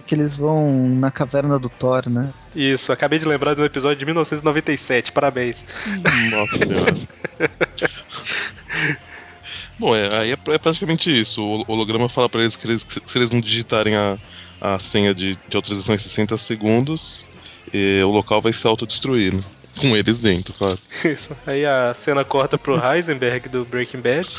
[0.06, 2.32] Que eles vão na caverna do Thor, né?
[2.54, 5.64] Isso, acabei de lembrar de um episódio de 1997, parabéns.
[6.30, 6.96] Nossa senhora.
[9.78, 11.44] Bom, é, aí é, é, praticamente isso.
[11.44, 14.18] O holograma fala para eles que, eles que, se eles não digitarem a,
[14.60, 17.28] a senha de, de autorização em 60 segundos,
[18.04, 19.42] o local vai se autodestruir, né?
[19.78, 20.78] Com eles dentro, claro.
[21.04, 21.36] Isso.
[21.46, 24.28] Aí a cena corta pro Heisenberg do Breaking Bad.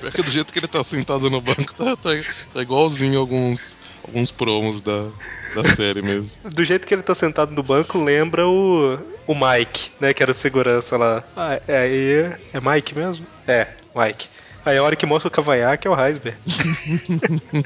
[0.00, 2.10] Pior que do jeito que ele tá sentado no banco, tá, tá,
[2.54, 5.08] tá igualzinho alguns, alguns promos da,
[5.54, 6.50] da série mesmo.
[6.50, 10.14] Do jeito que ele tá sentado no banco, lembra o, o Mike, né?
[10.14, 11.22] Que era o segurança lá.
[11.36, 12.38] Ah, é.
[12.52, 13.26] É Mike mesmo?
[13.46, 14.28] É, Mike.
[14.64, 16.38] Aí a hora que mostra o cavanhaque é o Heisenberg.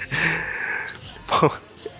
[1.28, 1.50] Bom,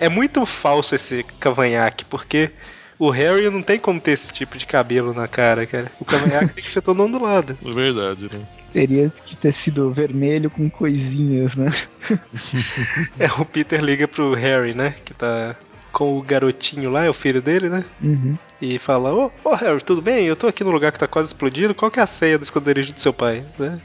[0.01, 2.51] é muito falso esse cavanhaque, porque
[2.99, 5.91] o Harry não tem como ter esse tipo de cabelo na cara, cara.
[6.01, 7.57] O cavanhaque tem que ser todo ondulado.
[7.65, 8.41] É verdade, né?
[8.73, 11.73] Teria que ter sido vermelho com coisinhas, né?
[13.19, 14.95] é, o Peter liga pro Harry, né?
[15.05, 15.57] Que tá
[15.93, 17.85] com o garotinho lá, é o filho dele, né?
[18.03, 18.37] Uhum.
[18.61, 20.27] E fala: Ô, oh, oh, Harry, tudo bem?
[20.27, 21.75] Eu tô aqui no lugar que tá quase explodindo.
[21.75, 23.43] Qual que é a senha do esconderijo do seu pai?
[23.59, 23.81] Né?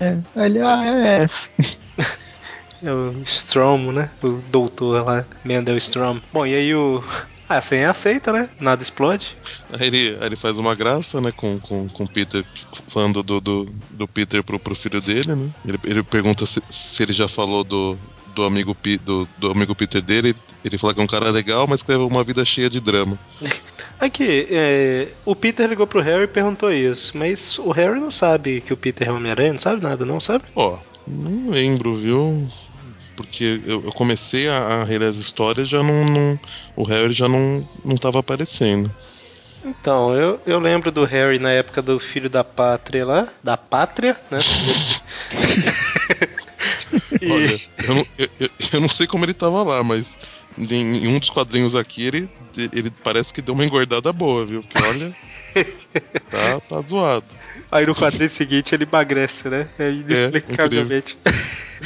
[0.00, 1.28] É, ele, ah, é.
[2.84, 4.10] É o Strom, né?
[4.22, 6.20] O doutor lá, Mendel Strom.
[6.32, 7.02] Bom, e aí o.
[7.48, 8.48] Ah, assim aceita, né?
[8.60, 9.36] Nada explode.
[9.72, 12.44] Aí ele, aí ele faz uma graça, né, com o com, com Peter,
[12.88, 15.50] falando do, do, do, Peter pro, pro filho dele, né?
[15.66, 17.98] Ele, ele pergunta se, se ele já falou do,
[18.34, 20.34] do amigo, do, do amigo Peter dele.
[20.64, 23.18] Ele fala que é um cara legal, mas que leva uma vida cheia de drama.
[24.00, 28.60] Aqui, é, o Peter ligou pro Harry e perguntou isso, mas o Harry não sabe
[28.62, 30.44] que o Peter é Homem-Aranha, não sabe nada, não sabe?
[30.56, 32.50] Ó, não lembro, viu?
[33.16, 36.40] Porque eu, eu comecei a, a reler as histórias já não, não,
[36.76, 38.90] o Harry já não não estava aparecendo.
[39.64, 44.14] Então, eu, eu lembro do Harry na época do Filho da Pátria lá, da Pátria,
[44.30, 44.38] né?
[47.20, 47.30] e...
[47.32, 48.28] Olha, eu não, eu,
[48.74, 50.18] eu não sei como ele estava lá, mas
[50.58, 52.30] em, em, um dos quadrinhos aqui ele,
[52.72, 54.62] ele parece que deu uma engordada boa, viu?
[54.62, 55.12] Porque olha,
[56.30, 57.26] tá, tá zoado.
[57.70, 59.68] Aí no quadrinho seguinte ele emagrece, né?
[59.78, 61.18] É inexplicavelmente.
[61.24, 61.30] É,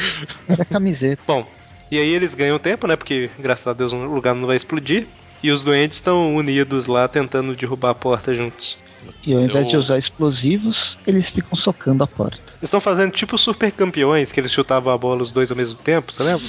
[0.52, 1.22] Era camiseta.
[1.26, 1.48] Bom,
[1.90, 2.96] e aí eles ganham tempo, né?
[2.96, 5.07] Porque graças a Deus o lugar não vai explodir.
[5.42, 8.76] E os doentes estão unidos lá tentando derrubar a porta juntos.
[9.25, 9.71] E ao invés Eu...
[9.71, 12.38] de usar explosivos, eles ficam socando a porta.
[12.61, 16.12] Estão fazendo tipo super campeões, que eles chutavam a bola os dois ao mesmo tempo,
[16.12, 16.42] você lembra?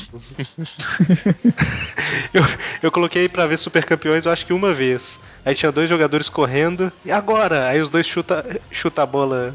[2.34, 2.44] eu,
[2.82, 5.20] eu coloquei para ver super campeões, eu acho que uma vez.
[5.46, 7.68] Aí tinha dois jogadores correndo, e agora?
[7.68, 9.54] Aí os dois chutam chuta a bola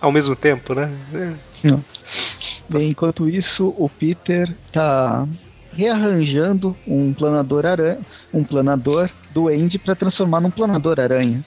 [0.00, 0.92] ao mesmo tempo, né?
[1.62, 1.82] Não.
[2.68, 5.26] Bem, enquanto isso, o Peter tá
[5.72, 7.98] rearranjando um planador aranha,
[8.32, 11.44] um planador do Andy para transformar num planador aranha.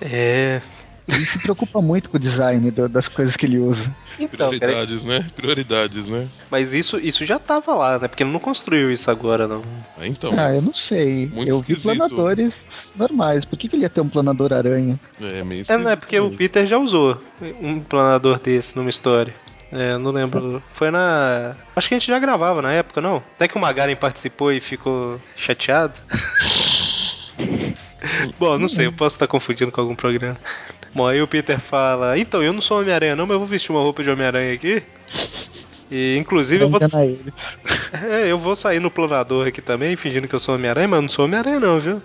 [0.00, 0.60] É.
[1.08, 3.82] Ele se preocupa muito com o design do- das coisas que ele usa.
[4.18, 4.50] Então.
[4.50, 5.28] Prioridades, né?
[5.34, 6.28] Prioridades, né?
[6.48, 8.06] Mas isso, isso já tava lá, né?
[8.06, 9.62] Porque ele não construiu isso agora, não.
[9.98, 10.32] Ah, então.
[10.38, 11.26] ah, eu não sei.
[11.32, 11.82] muito eu vi esquisito.
[11.96, 12.52] planadores
[12.94, 13.44] normais.
[13.44, 15.00] Por que, que ele ia ter um planador aranha?
[15.20, 16.36] É meio É, não é esquisito porque o mesmo.
[16.38, 17.20] Peter já usou
[17.60, 19.34] um planador desse numa história.
[19.72, 20.62] É, não lembro.
[20.70, 21.56] Foi na.
[21.74, 23.16] Acho que a gente já gravava na época, não?
[23.34, 25.94] Até que o Magaren participou e ficou chateado.
[28.38, 30.38] Bom, não sei, eu posso estar confundindo com algum programa.
[30.94, 33.70] Bom, aí o Peter fala: Então, eu não sou Homem-Aranha, não, mas eu vou vestir
[33.70, 34.82] uma roupa de Homem-Aranha aqui.
[35.90, 36.80] E inclusive eu vou,
[38.10, 41.02] é, eu vou sair no planador aqui também, fingindo que eu sou Homem-Aranha, mas eu
[41.02, 42.02] não sou Homem-Aranha, não, viu?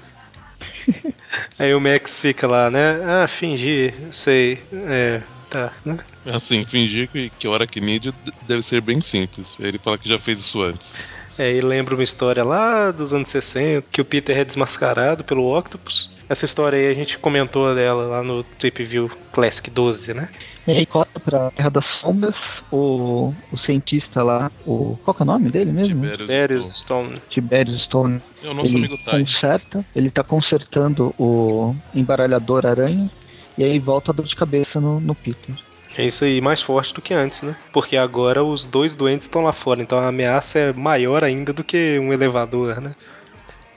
[1.60, 2.99] Aí o Max fica lá, né?
[3.04, 4.60] Ah, fingir, sei.
[4.71, 5.97] É, tá, né?
[6.25, 9.60] Assim, fingir que, que o aracnídeo d- deve ser bem simples.
[9.60, 10.93] Ele fala que já fez isso antes.
[11.38, 15.58] É, e lembra uma história lá dos anos 60, que o Peter é desmascarado pelo
[15.58, 16.10] Octopus.
[16.30, 20.30] Essa história aí a gente comentou dela lá no Trip View Classic 12, né?
[20.67, 22.36] E aí corta pra Terra das Sombras,
[22.71, 24.98] o, o cientista lá, o.
[25.04, 26.04] Qual que é o nome dele mesmo?
[26.10, 26.80] Tiberius.
[26.80, 27.21] Stone.
[27.30, 28.19] Tiberius Stone.
[28.43, 29.19] É o nosso ele amigo Tai.
[29.19, 33.08] conserta, ele tá consertando o embaralhador aranha,
[33.56, 35.54] e aí volta a dor de cabeça no, no Peter.
[35.97, 37.55] É isso aí, mais forte do que antes, né?
[37.71, 41.63] Porque agora os dois doentes estão lá fora, então a ameaça é maior ainda do
[41.63, 42.93] que um elevador, né?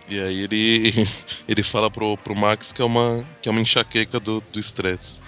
[0.08, 1.08] E aí ele,
[1.48, 5.18] ele fala pro, pro Max que é uma, que é uma enxaqueca do do estresse.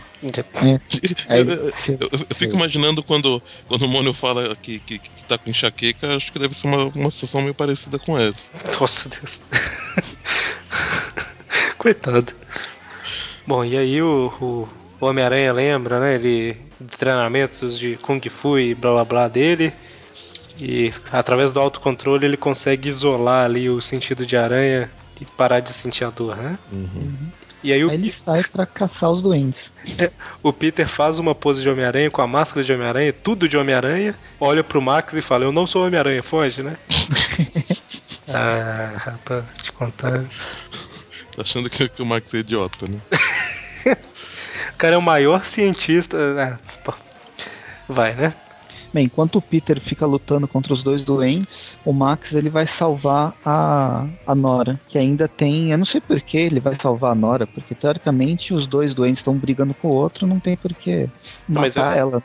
[1.29, 1.73] Aí, Eu, eu-
[2.13, 6.31] eu- fico imaginando quando, quando o Mônio fala que, que, que tá com enxaqueca, acho
[6.31, 8.43] que deve ser uma, uma situação meio parecida com essa.
[8.79, 9.47] Nossa Deus.
[11.79, 12.33] Coitado.
[13.47, 14.69] Bom, e aí o, o-
[15.01, 16.15] o Homem-Aranha lembra, né?
[16.17, 19.73] Ele de treinamentos de Kung Fu e blá blá blá dele.
[20.59, 24.91] E através do autocontrole ele consegue isolar ali o sentido de aranha
[25.21, 26.59] e parar de sentir a dor, né?
[27.63, 29.61] E aí o, aí ele sai pra caçar os doentes.
[30.43, 34.15] o Peter faz uma pose de Homem-Aranha com a máscara de Homem-Aranha, tudo de Homem-Aranha,
[34.39, 36.77] olha pro Max e fala, eu não sou Homem-Aranha, foge, né?
[38.29, 40.25] ah, rapaz, te contar.
[41.37, 42.99] Tá achando que, que o Max é idiota, né?
[44.81, 46.59] O cara é o maior cientista.
[46.83, 46.95] Pô.
[47.87, 48.33] Vai, né?
[48.95, 51.47] Bem, enquanto o Peter fica lutando contra os dois doentes,
[51.85, 55.71] o Max ele vai salvar a, a Nora, que ainda tem.
[55.71, 59.21] Eu não sei por que ele vai salvar a Nora, porque teoricamente os dois doentes
[59.21, 61.07] estão brigando com o outro, não tem por que
[61.47, 62.23] Mas matar é- ela.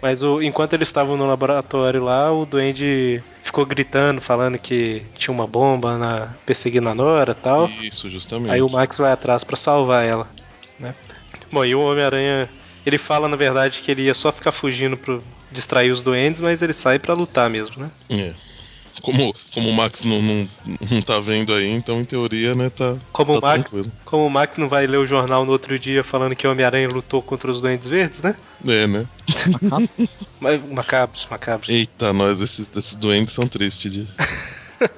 [0.00, 5.34] Mas o, enquanto eles estavam no laboratório lá, o Duende ficou gritando, falando que tinha
[5.34, 7.68] uma bomba na, perseguindo a Nora e tal.
[7.68, 8.52] Isso, justamente.
[8.52, 10.28] Aí o Max vai atrás pra salvar ela,
[10.78, 10.94] né?
[11.52, 12.48] Bom, e o Homem-Aranha,
[12.84, 16.60] ele fala na verdade que ele ia só ficar fugindo pro distrair os duendes, mas
[16.62, 17.90] ele sai pra lutar mesmo, né?
[18.10, 18.34] É.
[19.02, 20.48] Como, como o Max não, não,
[20.90, 23.92] não tá vendo aí, então em teoria, né, tá, Como, tá o Max, tranquilo.
[24.06, 26.88] como o Max não vai ler o jornal no outro dia falando que o Homem-Aranha
[26.88, 28.34] lutou contra os duendes verdes, né?
[28.66, 29.06] É, né?
[29.60, 29.88] Macabro.
[30.40, 31.68] Mas- Macabros, macabros.
[31.68, 34.08] Eita, nós, esses, esses doentes são tristes de.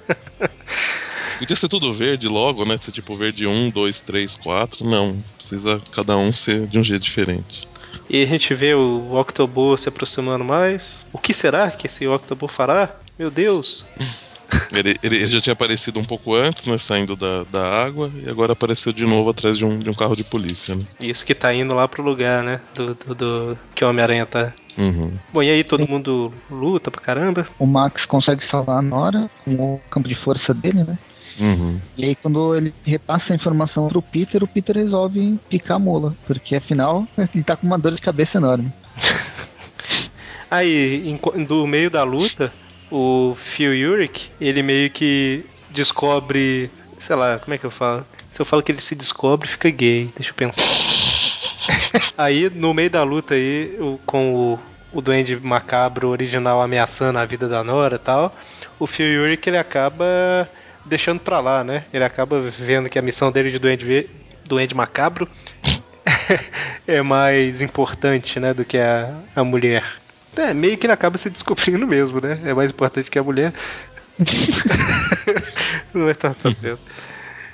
[1.38, 2.77] Podia ser tudo verde logo, né?
[2.79, 4.85] Ser tipo verde 1, 2, 3, 4.
[4.87, 5.16] Não.
[5.37, 7.62] Precisa cada um ser de um jeito diferente.
[8.11, 11.05] E a gente vê o Octobot se aproximando mais.
[11.12, 12.90] O que será que esse Octobot fará?
[13.18, 13.87] Meu Deus!
[14.72, 16.79] Ele, ele, ele já tinha aparecido um pouco antes, né?
[16.79, 20.16] Saindo da, da água, e agora apareceu de novo atrás de um, de um carro
[20.16, 20.85] de polícia, né?
[20.98, 22.59] Isso que tá indo lá pro lugar, né?
[22.74, 24.55] Do, do, do- que o Homem-Aranha tá.
[24.79, 25.12] Uhum.
[25.35, 27.46] Bom, e aí todo mundo luta pra caramba.
[27.59, 30.98] O Max consegue salvar a Nora com o campo de força dele, né?
[31.38, 31.79] Uhum.
[31.96, 36.14] E aí quando ele repassa a informação pro Peter, o Peter resolve picar a mula,
[36.27, 38.72] porque afinal ele tá com uma dor de cabeça enorme.
[40.51, 42.51] Aí, enqu- do meio da luta,
[42.90, 46.70] o Phil Urich, ele meio que descobre.
[46.98, 48.05] Sei lá, como é que eu falo?
[48.31, 50.11] Se eu falo que ele se descobre, fica gay.
[50.16, 50.64] Deixa eu pensar.
[52.16, 54.59] aí, no meio da luta aí, o- com o,
[54.92, 58.35] o Duende Macabro original ameaçando a vida da Nora e tal,
[58.79, 60.48] o Phil Urich ele acaba
[60.85, 61.85] deixando pra lá, né?
[61.93, 64.09] Ele acaba vendo que a missão dele de Duende,
[64.47, 65.29] Duende Macabro
[66.87, 69.85] é mais importante, né, do que a, a mulher.
[70.37, 72.38] É, meio que ele acaba se descobrindo mesmo, né?
[72.45, 73.53] É mais importante que a mulher.
[75.93, 76.81] Não vai estar tá certo.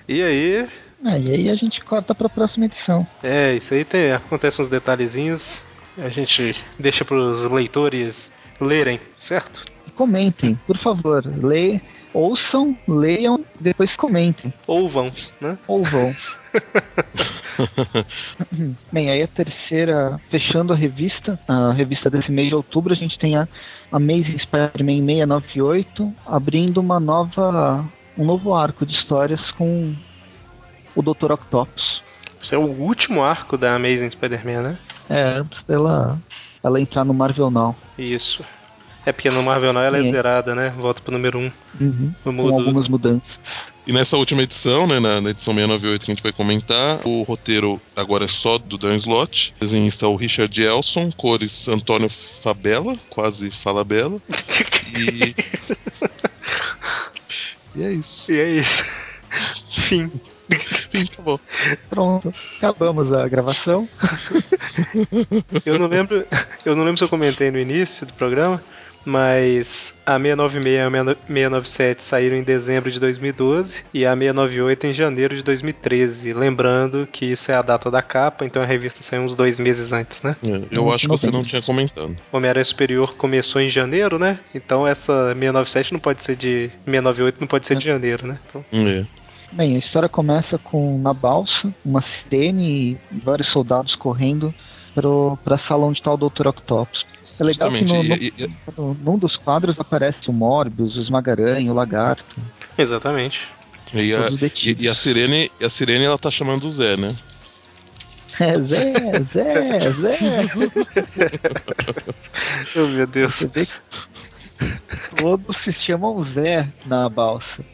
[0.08, 0.68] E aí,
[1.04, 3.06] Ah, e aí a gente corta pra próxima edição.
[3.22, 5.64] é, isso aí tem, acontece uns detalhezinhos.
[5.96, 9.64] A gente deixa pros leitores lerem, certo?
[9.86, 11.24] E comentem, por favor.
[11.24, 11.80] Lê,
[12.14, 14.52] ouçam, leiam, depois comentem.
[14.66, 15.58] Ou vão, né?
[15.66, 16.14] Ou vão.
[18.92, 23.18] Bem, aí a terceira, fechando a revista, a revista desse mês de outubro, a gente
[23.18, 23.48] tem a
[23.90, 27.84] Amazing Spider-Man 698, abrindo uma nova,
[28.16, 29.94] um novo arco de histórias com
[30.94, 31.32] o Dr.
[31.32, 32.02] Octopus.
[32.40, 34.78] Esse é o último arco da Amazing Spider-Man, né?
[35.08, 36.18] É, antes dela
[36.62, 37.76] ela entrar no Marvel Now.
[37.98, 38.44] Isso.
[39.06, 40.12] É porque no Marvel Now ela é Sim.
[40.12, 40.72] zerada, né?
[40.76, 41.52] Volta pro número 1.
[41.80, 43.22] Uhum, No com algumas mudanças.
[43.86, 47.22] E nessa última edição, né, na, na edição 698 que a gente vai comentar, o
[47.22, 49.54] roteiro agora é só do Dan Slott.
[49.60, 54.20] Desenhista é o Richard Elson, cores Antônio Fabella, quase Falabella.
[54.96, 55.34] E.
[57.76, 58.32] e é isso.
[58.32, 58.84] E é isso.
[59.72, 60.08] Fim.
[61.16, 61.38] Tá bom.
[61.90, 63.88] Pronto, acabamos a gravação.
[65.66, 66.24] Eu não lembro,
[66.64, 68.62] eu não lembro se eu comentei no início do programa,
[69.04, 74.92] mas a 696 e a 697 saíram em dezembro de 2012 e a 698 em
[74.92, 76.32] janeiro de 2013.
[76.32, 79.92] Lembrando que isso é a data da capa, então a revista saiu uns dois meses
[79.92, 80.36] antes, né?
[80.42, 82.16] É, eu acho que você não tinha comentado.
[82.32, 84.38] Homem-Aranha Superior começou em janeiro, né?
[84.54, 86.70] Então essa 697 não pode ser de.
[86.84, 88.38] 698 não pode ser de janeiro, né?
[88.48, 89.04] Então, É.
[89.52, 94.52] Bem, a história começa com na balsa, uma sirene e vários soldados correndo
[94.92, 96.48] pro, pra sala onde tá o Dr.
[96.48, 97.06] Octopus.
[97.40, 101.00] É legal que no, Justamente, no, e- e- num dos quadros aparece o Morbius, o
[101.00, 102.34] Esmagaranha, o Lagarto,
[102.76, 103.48] exatamente.
[103.92, 104.28] E a,
[104.62, 107.14] e, e a Sirene, e a Sirene ela tá chamando o Zé, né?
[108.40, 108.82] É, Zé,
[109.32, 110.18] Zé, Zé.
[112.76, 113.34] Oh, meu Deus.
[113.36, 113.72] Você vê que
[115.16, 117.64] todos se chamam Zé na balsa.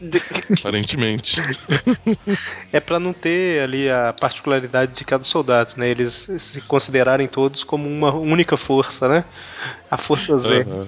[0.59, 1.41] Aparentemente.
[2.71, 5.89] É pra não ter ali a particularidade de cada soldado, né?
[5.89, 9.25] Eles se considerarem todos como uma única força, né?
[9.89, 10.61] A força Z.
[10.61, 10.87] Aham.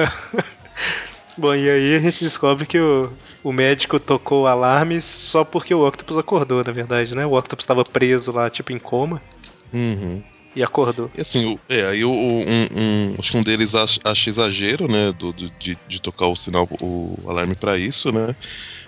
[1.36, 3.02] Bom, e aí a gente descobre que o,
[3.42, 7.24] o médico tocou o alarme só porque o Octopus acordou, na verdade, né?
[7.24, 9.22] O Octopus estava preso lá, tipo, em coma,
[9.72, 10.22] Uhum.
[10.54, 11.10] E acordou.
[11.16, 12.66] E assim, o- é, aí o, um,
[13.12, 16.36] um- acho que um deles acha, acha exagero, né, do, do- de, de tocar o
[16.36, 18.34] sinal, o alarme pra isso, né?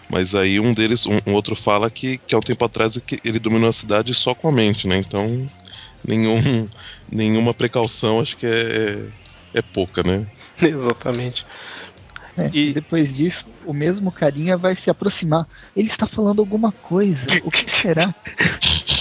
[0.09, 3.39] Mas aí um deles, um, um outro fala que, que há um tempo atrás ele
[3.41, 4.97] dominou a cidade só com a mente, né?
[4.99, 5.51] Então,
[6.07, 6.69] nenhum,
[7.11, 9.13] nenhuma precaução acho que é,
[9.55, 10.27] é pouca, né?
[10.63, 11.45] Exatamente.
[12.37, 15.47] É, E- e depois disso, o mesmo carinha vai se aproximar.
[15.77, 17.21] Ele está falando alguma coisa.
[17.45, 18.15] O que será?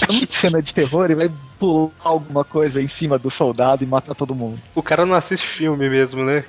[0.08, 3.86] É muito cena de terror e vai pular alguma coisa em cima do soldado e
[3.86, 4.60] matar todo mundo.
[4.74, 6.44] O cara não assiste filme mesmo, né?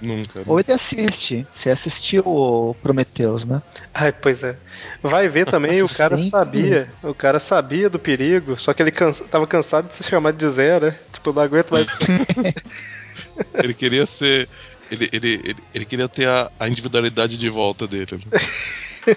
[0.00, 0.40] Nunca.
[0.40, 0.44] né?
[0.46, 1.46] Ou ele assiste.
[1.62, 3.62] Você assistiu o Prometheus, né?
[3.94, 4.56] Ai, pois é.
[5.02, 6.30] Vai ver também, o cara Sempre.
[6.30, 6.88] sabia.
[7.02, 10.50] O cara sabia do perigo, só que ele cansa, tava cansado de se chamar de
[10.50, 10.96] Zé, né?
[11.12, 11.86] Tipo, não aguento mais.
[13.54, 14.48] Ele queria ser.
[14.90, 18.20] Ele, ele, ele, ele queria ter a, a individualidade de volta dele.
[18.30, 18.40] Né?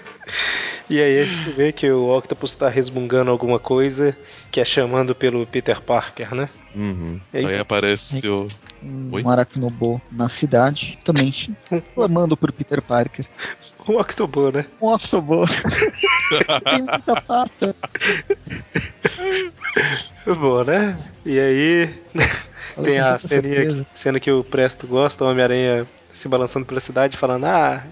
[0.88, 4.16] E aí a gente vê que o Octopus tá resmungando alguma coisa
[4.50, 6.48] que é chamando pelo Peter Parker, né?
[6.74, 7.18] Uhum.
[7.32, 7.46] Aí?
[7.46, 8.48] Aí aparece o.
[9.12, 9.22] Oi?
[9.22, 11.34] Um aracnobo na cidade, também
[11.94, 13.26] formando por Peter Parker.
[13.86, 14.64] O Octobo, né?
[14.80, 15.44] Um octobo.
[16.64, 17.76] Tem muita pata.
[20.24, 20.98] Bom, né?
[21.26, 21.94] E aí
[22.82, 27.44] tem a ceninha cena que o Presto gosta, o Homem-Aranha se balançando pela cidade, falando:
[27.46, 27.84] Ah,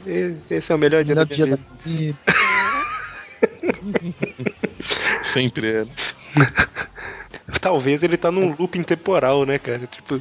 [0.51, 1.69] esse é o melhor dia Melhor da dia minha da vida.
[1.85, 2.19] minha vida.
[5.33, 5.87] Sempre é.
[7.61, 9.87] Talvez ele tá num looping temporal, né, cara?
[9.87, 10.21] Tipo,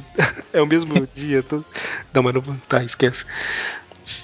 [0.52, 1.42] é o mesmo dia.
[1.42, 1.64] Tô...
[2.12, 2.42] Não, mas não.
[2.68, 3.24] Tá, esquece.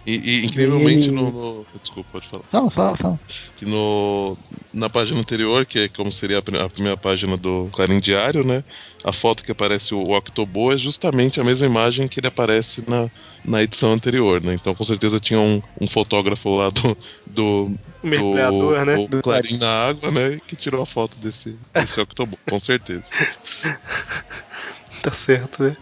[0.09, 2.45] E, e, incrivelmente Ele- no, no- Desculpa, pode falar.
[2.51, 3.21] Fala, fala, fala.
[3.57, 4.39] Que no,
[4.73, 8.65] na página anterior, que é como seria a, a primeira página do Clarim Diário, né?
[9.05, 13.11] A foto que aparece o Octobo é justamente a mesma imagem que ele aparece na,
[13.45, 14.55] na edição anterior, né?
[14.55, 16.97] Então com certeza tinha um, um fotógrafo lá do.
[17.27, 17.65] do
[18.03, 19.09] O mergulhador, do, né?
[19.09, 20.39] do Clarim na água, né?
[20.47, 23.05] Que tirou a foto desse, desse Octobo, com certeza.
[25.03, 25.77] Tá certo, né?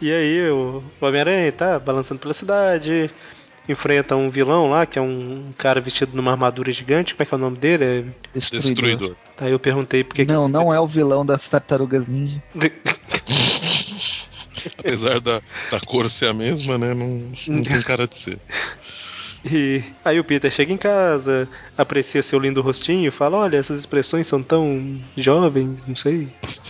[0.00, 3.10] E aí o o Homem-Aranha tá balançando pela cidade,
[3.68, 7.14] enfrenta um vilão lá, que é um cara vestido numa armadura gigante.
[7.14, 7.84] Como é que é o nome dele?
[7.84, 8.00] É...
[8.38, 8.60] Destruidor.
[8.60, 9.16] Destruidor.
[9.36, 12.42] Tá, eu perguntei por que que Não, ele- não é o vilão das tartarugas ninja.
[14.78, 16.94] Apesar da, da cor ser a mesma, né?
[16.94, 18.38] Não, não tem cara de ser.
[19.50, 24.26] E aí o Peter chega em casa, aprecia seu lindo rostinho, fala: Olha, essas expressões
[24.26, 26.28] são tão jovens, não sei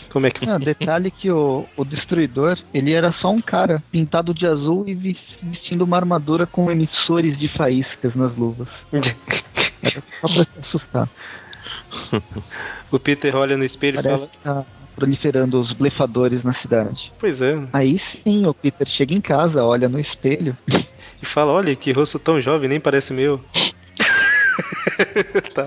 [0.08, 0.46] como é que.
[0.46, 4.94] Não, detalhe que o, o Destruidor, ele era só um cara pintado de azul e
[4.94, 8.68] vestindo uma armadura com emissores de faíscas nas luvas.
[9.82, 11.08] Era só pra se assustar.
[12.90, 14.64] o Peter olha no espelho e fala: que tá
[14.94, 17.12] proliferando os blefadores na cidade.
[17.18, 17.58] Pois é.
[17.72, 20.56] Aí sim, o Peter chega em casa, olha no espelho.
[21.20, 23.40] E fala: Olha, que rosto tão jovem, nem parece meu.
[25.54, 25.64] tá.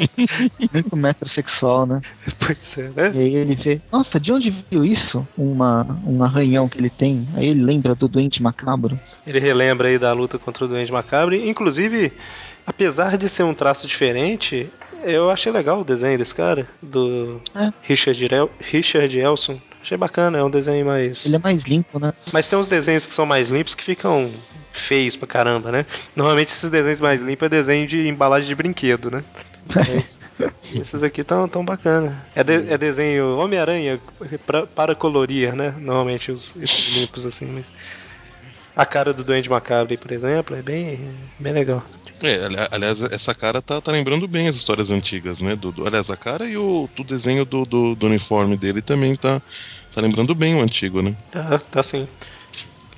[0.73, 2.01] Muito metrosexual, né?
[2.39, 3.11] Pois é, né?
[3.15, 5.27] E aí ele vê, nossa, de onde viu isso?
[5.37, 7.27] Uma, um arranhão que ele tem.
[7.35, 8.99] Aí ele lembra do doente macabro.
[9.25, 11.35] Ele relembra aí da luta contra o doente macabro.
[11.35, 12.11] Inclusive,
[12.65, 14.69] apesar de ser um traço diferente,
[15.05, 17.71] eu achei legal o desenho desse cara, do é.
[17.83, 19.59] Richard, El Richard Elson.
[19.81, 21.25] Achei bacana, é um desenho mais.
[21.25, 22.13] Ele é mais limpo, né?
[22.33, 24.33] Mas tem uns desenhos que são mais limpos que ficam
[24.73, 25.85] feios pra caramba, né?
[26.15, 29.23] Normalmente esses desenhos mais limpos é desenho de embalagem de brinquedo, né?
[30.73, 32.25] Esses aqui tão, tão bacana.
[32.35, 33.99] É, de, é desenho Homem-Aranha
[34.75, 35.73] para colorir, né?
[35.79, 37.71] Normalmente os, esses limpos assim, mas.
[38.75, 40.99] A cara do Duende Macabre, por exemplo, é bem,
[41.39, 41.83] bem legal.
[42.21, 45.55] É, aliás, essa cara tá, tá lembrando bem as histórias antigas, né?
[45.55, 49.15] Do, do aliás, a cara e o, o desenho do, do, do, uniforme dele também
[49.15, 49.41] tá,
[49.93, 51.15] tá lembrando bem o antigo, né?
[51.31, 52.07] Tá, tá sim.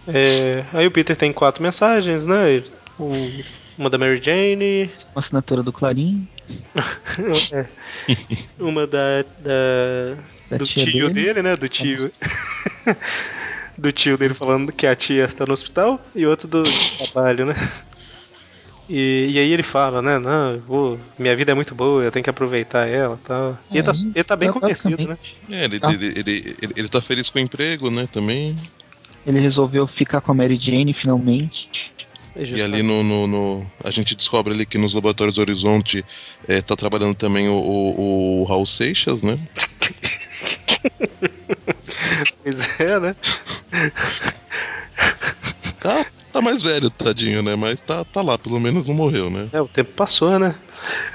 [0.07, 2.63] É, aí o Peter tem quatro mensagens, né?
[3.77, 4.89] uma da Mary Jane.
[5.13, 6.27] Uma assinatura do Clarim.
[7.51, 7.65] é.
[8.57, 10.17] Uma da, da,
[10.49, 11.33] da do tio dele.
[11.33, 11.41] dele.
[11.41, 11.55] né?
[11.55, 12.11] Do tio.
[13.77, 15.99] do tio dele falando que a tia tá no hospital.
[16.15, 16.63] E outro do
[16.97, 17.55] trabalho, né?
[18.89, 20.17] E, e aí ele fala, né?
[20.17, 23.57] Não, vou, minha vida é muito boa, eu tenho que aproveitar ela tal.
[23.69, 25.17] E é, ele, tá, ele tá bem convencido, né?
[25.49, 25.91] É, ele, tá.
[25.91, 28.07] Ele, ele, ele, ele, tá feliz com o emprego, né?
[28.07, 28.57] Também.
[29.25, 31.69] Ele resolveu ficar com a Mary Jane finalmente.
[32.33, 36.05] É e ali no, no, no, A gente descobre ali que nos laboratórios Horizonte
[36.47, 39.37] é, tá trabalhando também o, o, o Raul Seixas, né?
[42.43, 43.15] pois é, né?
[45.79, 47.55] Tá, tá mais velho, tadinho, né?
[47.55, 49.49] Mas tá, tá lá, pelo menos não morreu, né?
[49.51, 50.55] É, o tempo passou, né?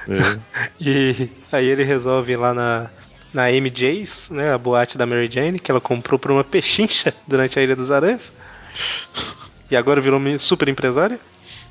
[0.09, 0.41] É.
[0.81, 2.91] e aí ele resolve ir lá na,
[3.33, 4.53] na MJ's, né?
[4.53, 7.91] A boate da Mary Jane, que ela comprou por uma pechincha durante a Ilha dos
[7.91, 8.33] Aranhas.
[9.71, 11.19] E agora virou super empresária.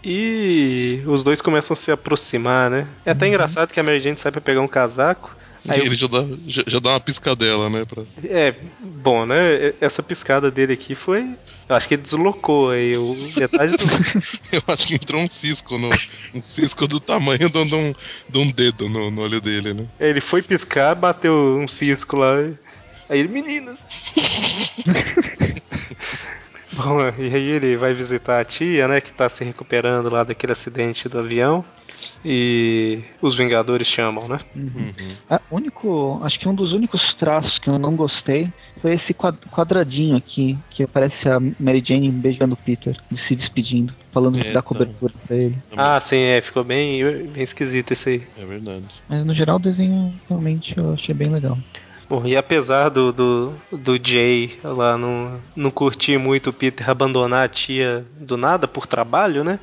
[0.04, 2.88] E os dois começam a se aproximar, né?
[3.06, 3.34] É até uhum.
[3.34, 5.36] engraçado que a Mary Jane sai pra pegar um casaco
[5.68, 5.96] Aí ele eu...
[5.96, 7.86] já, dá, já, já, dá uma piscadela, né?
[7.86, 8.04] Pra...
[8.24, 9.74] É, bom, né?
[9.80, 11.36] Essa piscada dele aqui foi.
[11.70, 13.86] Eu acho que ele deslocou aí o metade do.
[14.52, 15.90] eu acho que entrou um cisco no.
[16.34, 17.94] Um cisco do tamanho de um,
[18.28, 19.88] de um dedo no, no olho dele, né?
[20.00, 22.38] É, ele foi piscar, bateu um cisco lá.
[23.08, 23.86] Aí ele, meninas.
[26.74, 30.54] Bom, e aí ele vai visitar a tia, né, que tá se recuperando lá daquele
[30.54, 31.66] acidente do avião
[32.24, 34.40] e os Vingadores chamam, né?
[34.56, 34.94] Uhum.
[35.00, 35.40] uhum.
[35.50, 38.50] único, acho que um dos únicos traços que eu não gostei
[38.82, 42.98] foi esse quadradinho aqui, que aparece a Mary Jane beijando o Peter,
[43.28, 45.56] se despedindo, falando é, da cobertura pra ele.
[45.78, 48.24] Ah, sim, é, ficou bem, bem esquisito esse aí.
[48.40, 48.86] É verdade.
[49.08, 51.58] Mas no geral o desenho realmente eu achei bem legal.
[52.10, 57.46] Bom, e apesar do, do, do Jay lá não, não curtir muito o Peter abandonar
[57.46, 59.60] a tia do nada por trabalho, né?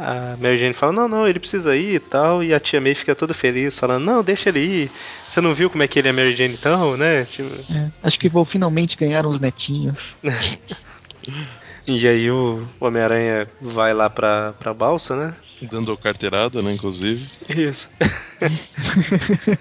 [0.00, 2.94] A Mary Jane fala, não, não, ele precisa ir e tal, e a tia May
[2.94, 4.90] fica toda feliz, falando, não, deixa ele ir.
[5.28, 7.26] Você não viu como é que ele é Mary Jane então, né?
[7.26, 7.50] Tipo...
[7.70, 9.96] É, acho que vou finalmente ganhar uns netinhos.
[11.86, 15.34] e aí o Homem-Aranha vai lá pra, pra balsa, né?
[15.60, 17.28] Dando carteirada, né, inclusive.
[17.50, 17.92] Isso.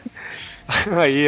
[0.95, 1.25] Aí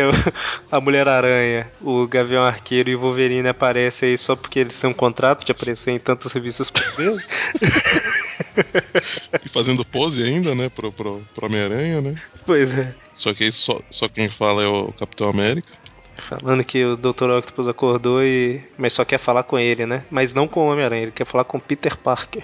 [0.71, 4.93] a Mulher-Aranha, o Gavião Arqueiro e o Wolverine aparecem aí só porque eles têm um
[4.93, 7.27] contrato de aparecer em tantas revistas por vez.
[9.43, 12.21] e fazendo pose ainda, né, pro, pro, pro Homem-Aranha, né?
[12.45, 12.93] Pois é.
[13.13, 15.81] Só que aí só, só quem fala é o Capitão América.
[16.17, 17.29] Falando que o Dr.
[17.37, 18.61] Octopus acordou e.
[18.77, 20.03] Mas só quer falar com ele, né?
[20.11, 22.43] Mas não com o Homem-Aranha, ele quer falar com Peter Parker.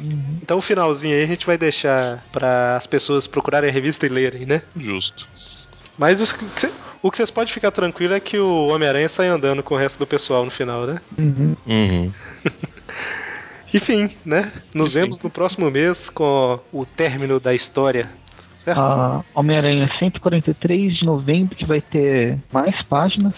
[0.00, 0.38] Uhum.
[0.42, 4.08] Então o finalzinho aí a gente vai deixar para as pessoas procurarem a revista e
[4.08, 4.62] lerem, né?
[4.74, 5.28] Justo.
[5.98, 6.34] Mas os,
[7.02, 9.98] o que vocês podem ficar tranquilo é que o Homem-Aranha sai andando com o resto
[9.98, 10.98] do pessoal no final, né?
[11.18, 11.54] Uhum.
[11.66, 12.10] uhum.
[13.72, 14.50] Enfim, né?
[14.74, 15.00] Nos Enfim.
[15.00, 18.08] vemos no próximo mês com o término da história.
[18.52, 18.80] Certo?
[18.80, 23.34] A Homem-Aranha 143 de novembro, que vai ter mais páginas.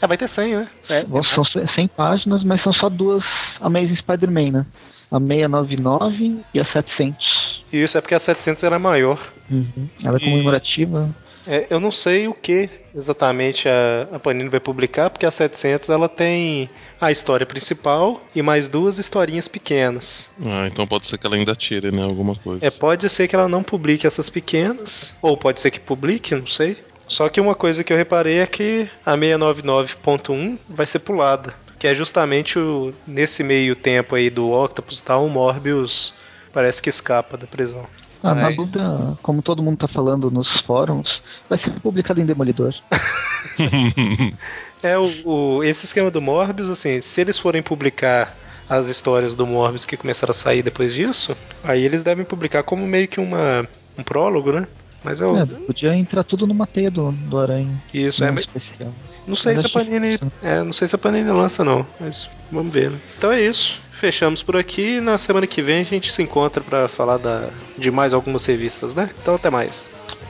[0.00, 0.68] É, vai ter 100, né?
[0.88, 1.04] É,
[1.34, 3.24] são 100 páginas, mas são só duas
[3.60, 4.66] Amazing Spider-Man, né?
[5.10, 7.64] A 699 e a 700.
[7.72, 9.18] Isso, é porque a 700 era maior.
[9.50, 9.88] Uhum.
[10.02, 11.14] Ela é comemorativa.
[11.46, 15.88] É, eu não sei o que exatamente a, a Panini vai publicar, porque a 700
[15.90, 16.68] ela tem
[17.00, 20.30] a história principal e mais duas historinhas pequenas.
[20.44, 22.64] Ah, então pode ser que ela ainda tire, né, alguma coisa.
[22.64, 26.46] É, pode ser que ela não publique essas pequenas, ou pode ser que publique, não
[26.46, 26.76] sei.
[27.06, 31.54] Só que uma coisa que eu reparei é que a 699.1 vai ser pulada.
[31.78, 36.14] que é justamente o, nesse meio tempo aí do Octopus e tal, o Morbius
[36.52, 37.84] parece que escapa da prisão.
[38.22, 42.74] Ah, na luta, como todo mundo tá falando nos fóruns, vai ser publicado em Demolidor.
[44.82, 48.36] é, o, o, esse esquema do Morbius, assim, se eles forem publicar
[48.68, 52.86] as histórias do Morbius que começaram a sair depois disso, aí eles devem publicar como
[52.86, 53.66] meio que uma,
[53.96, 54.66] um prólogo, né?
[55.04, 55.36] Mas eu.
[55.36, 57.80] É, podia entrar tudo numa teia do, do aranha.
[57.94, 58.34] Isso, é.
[58.34, 58.92] Especial.
[59.26, 60.18] Não sei se a Panini.
[60.42, 61.86] É, não sei se a Panini lança, não.
[62.00, 62.98] Mas vamos ver, né?
[63.16, 63.80] Então é isso.
[63.92, 65.00] Fechamos por aqui.
[65.00, 67.48] Na semana que vem a gente se encontra para falar da,
[67.78, 69.08] de mais algumas revistas, né?
[69.22, 69.88] Então até mais.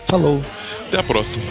[0.09, 0.42] Falou.
[0.88, 1.42] Até a próxima.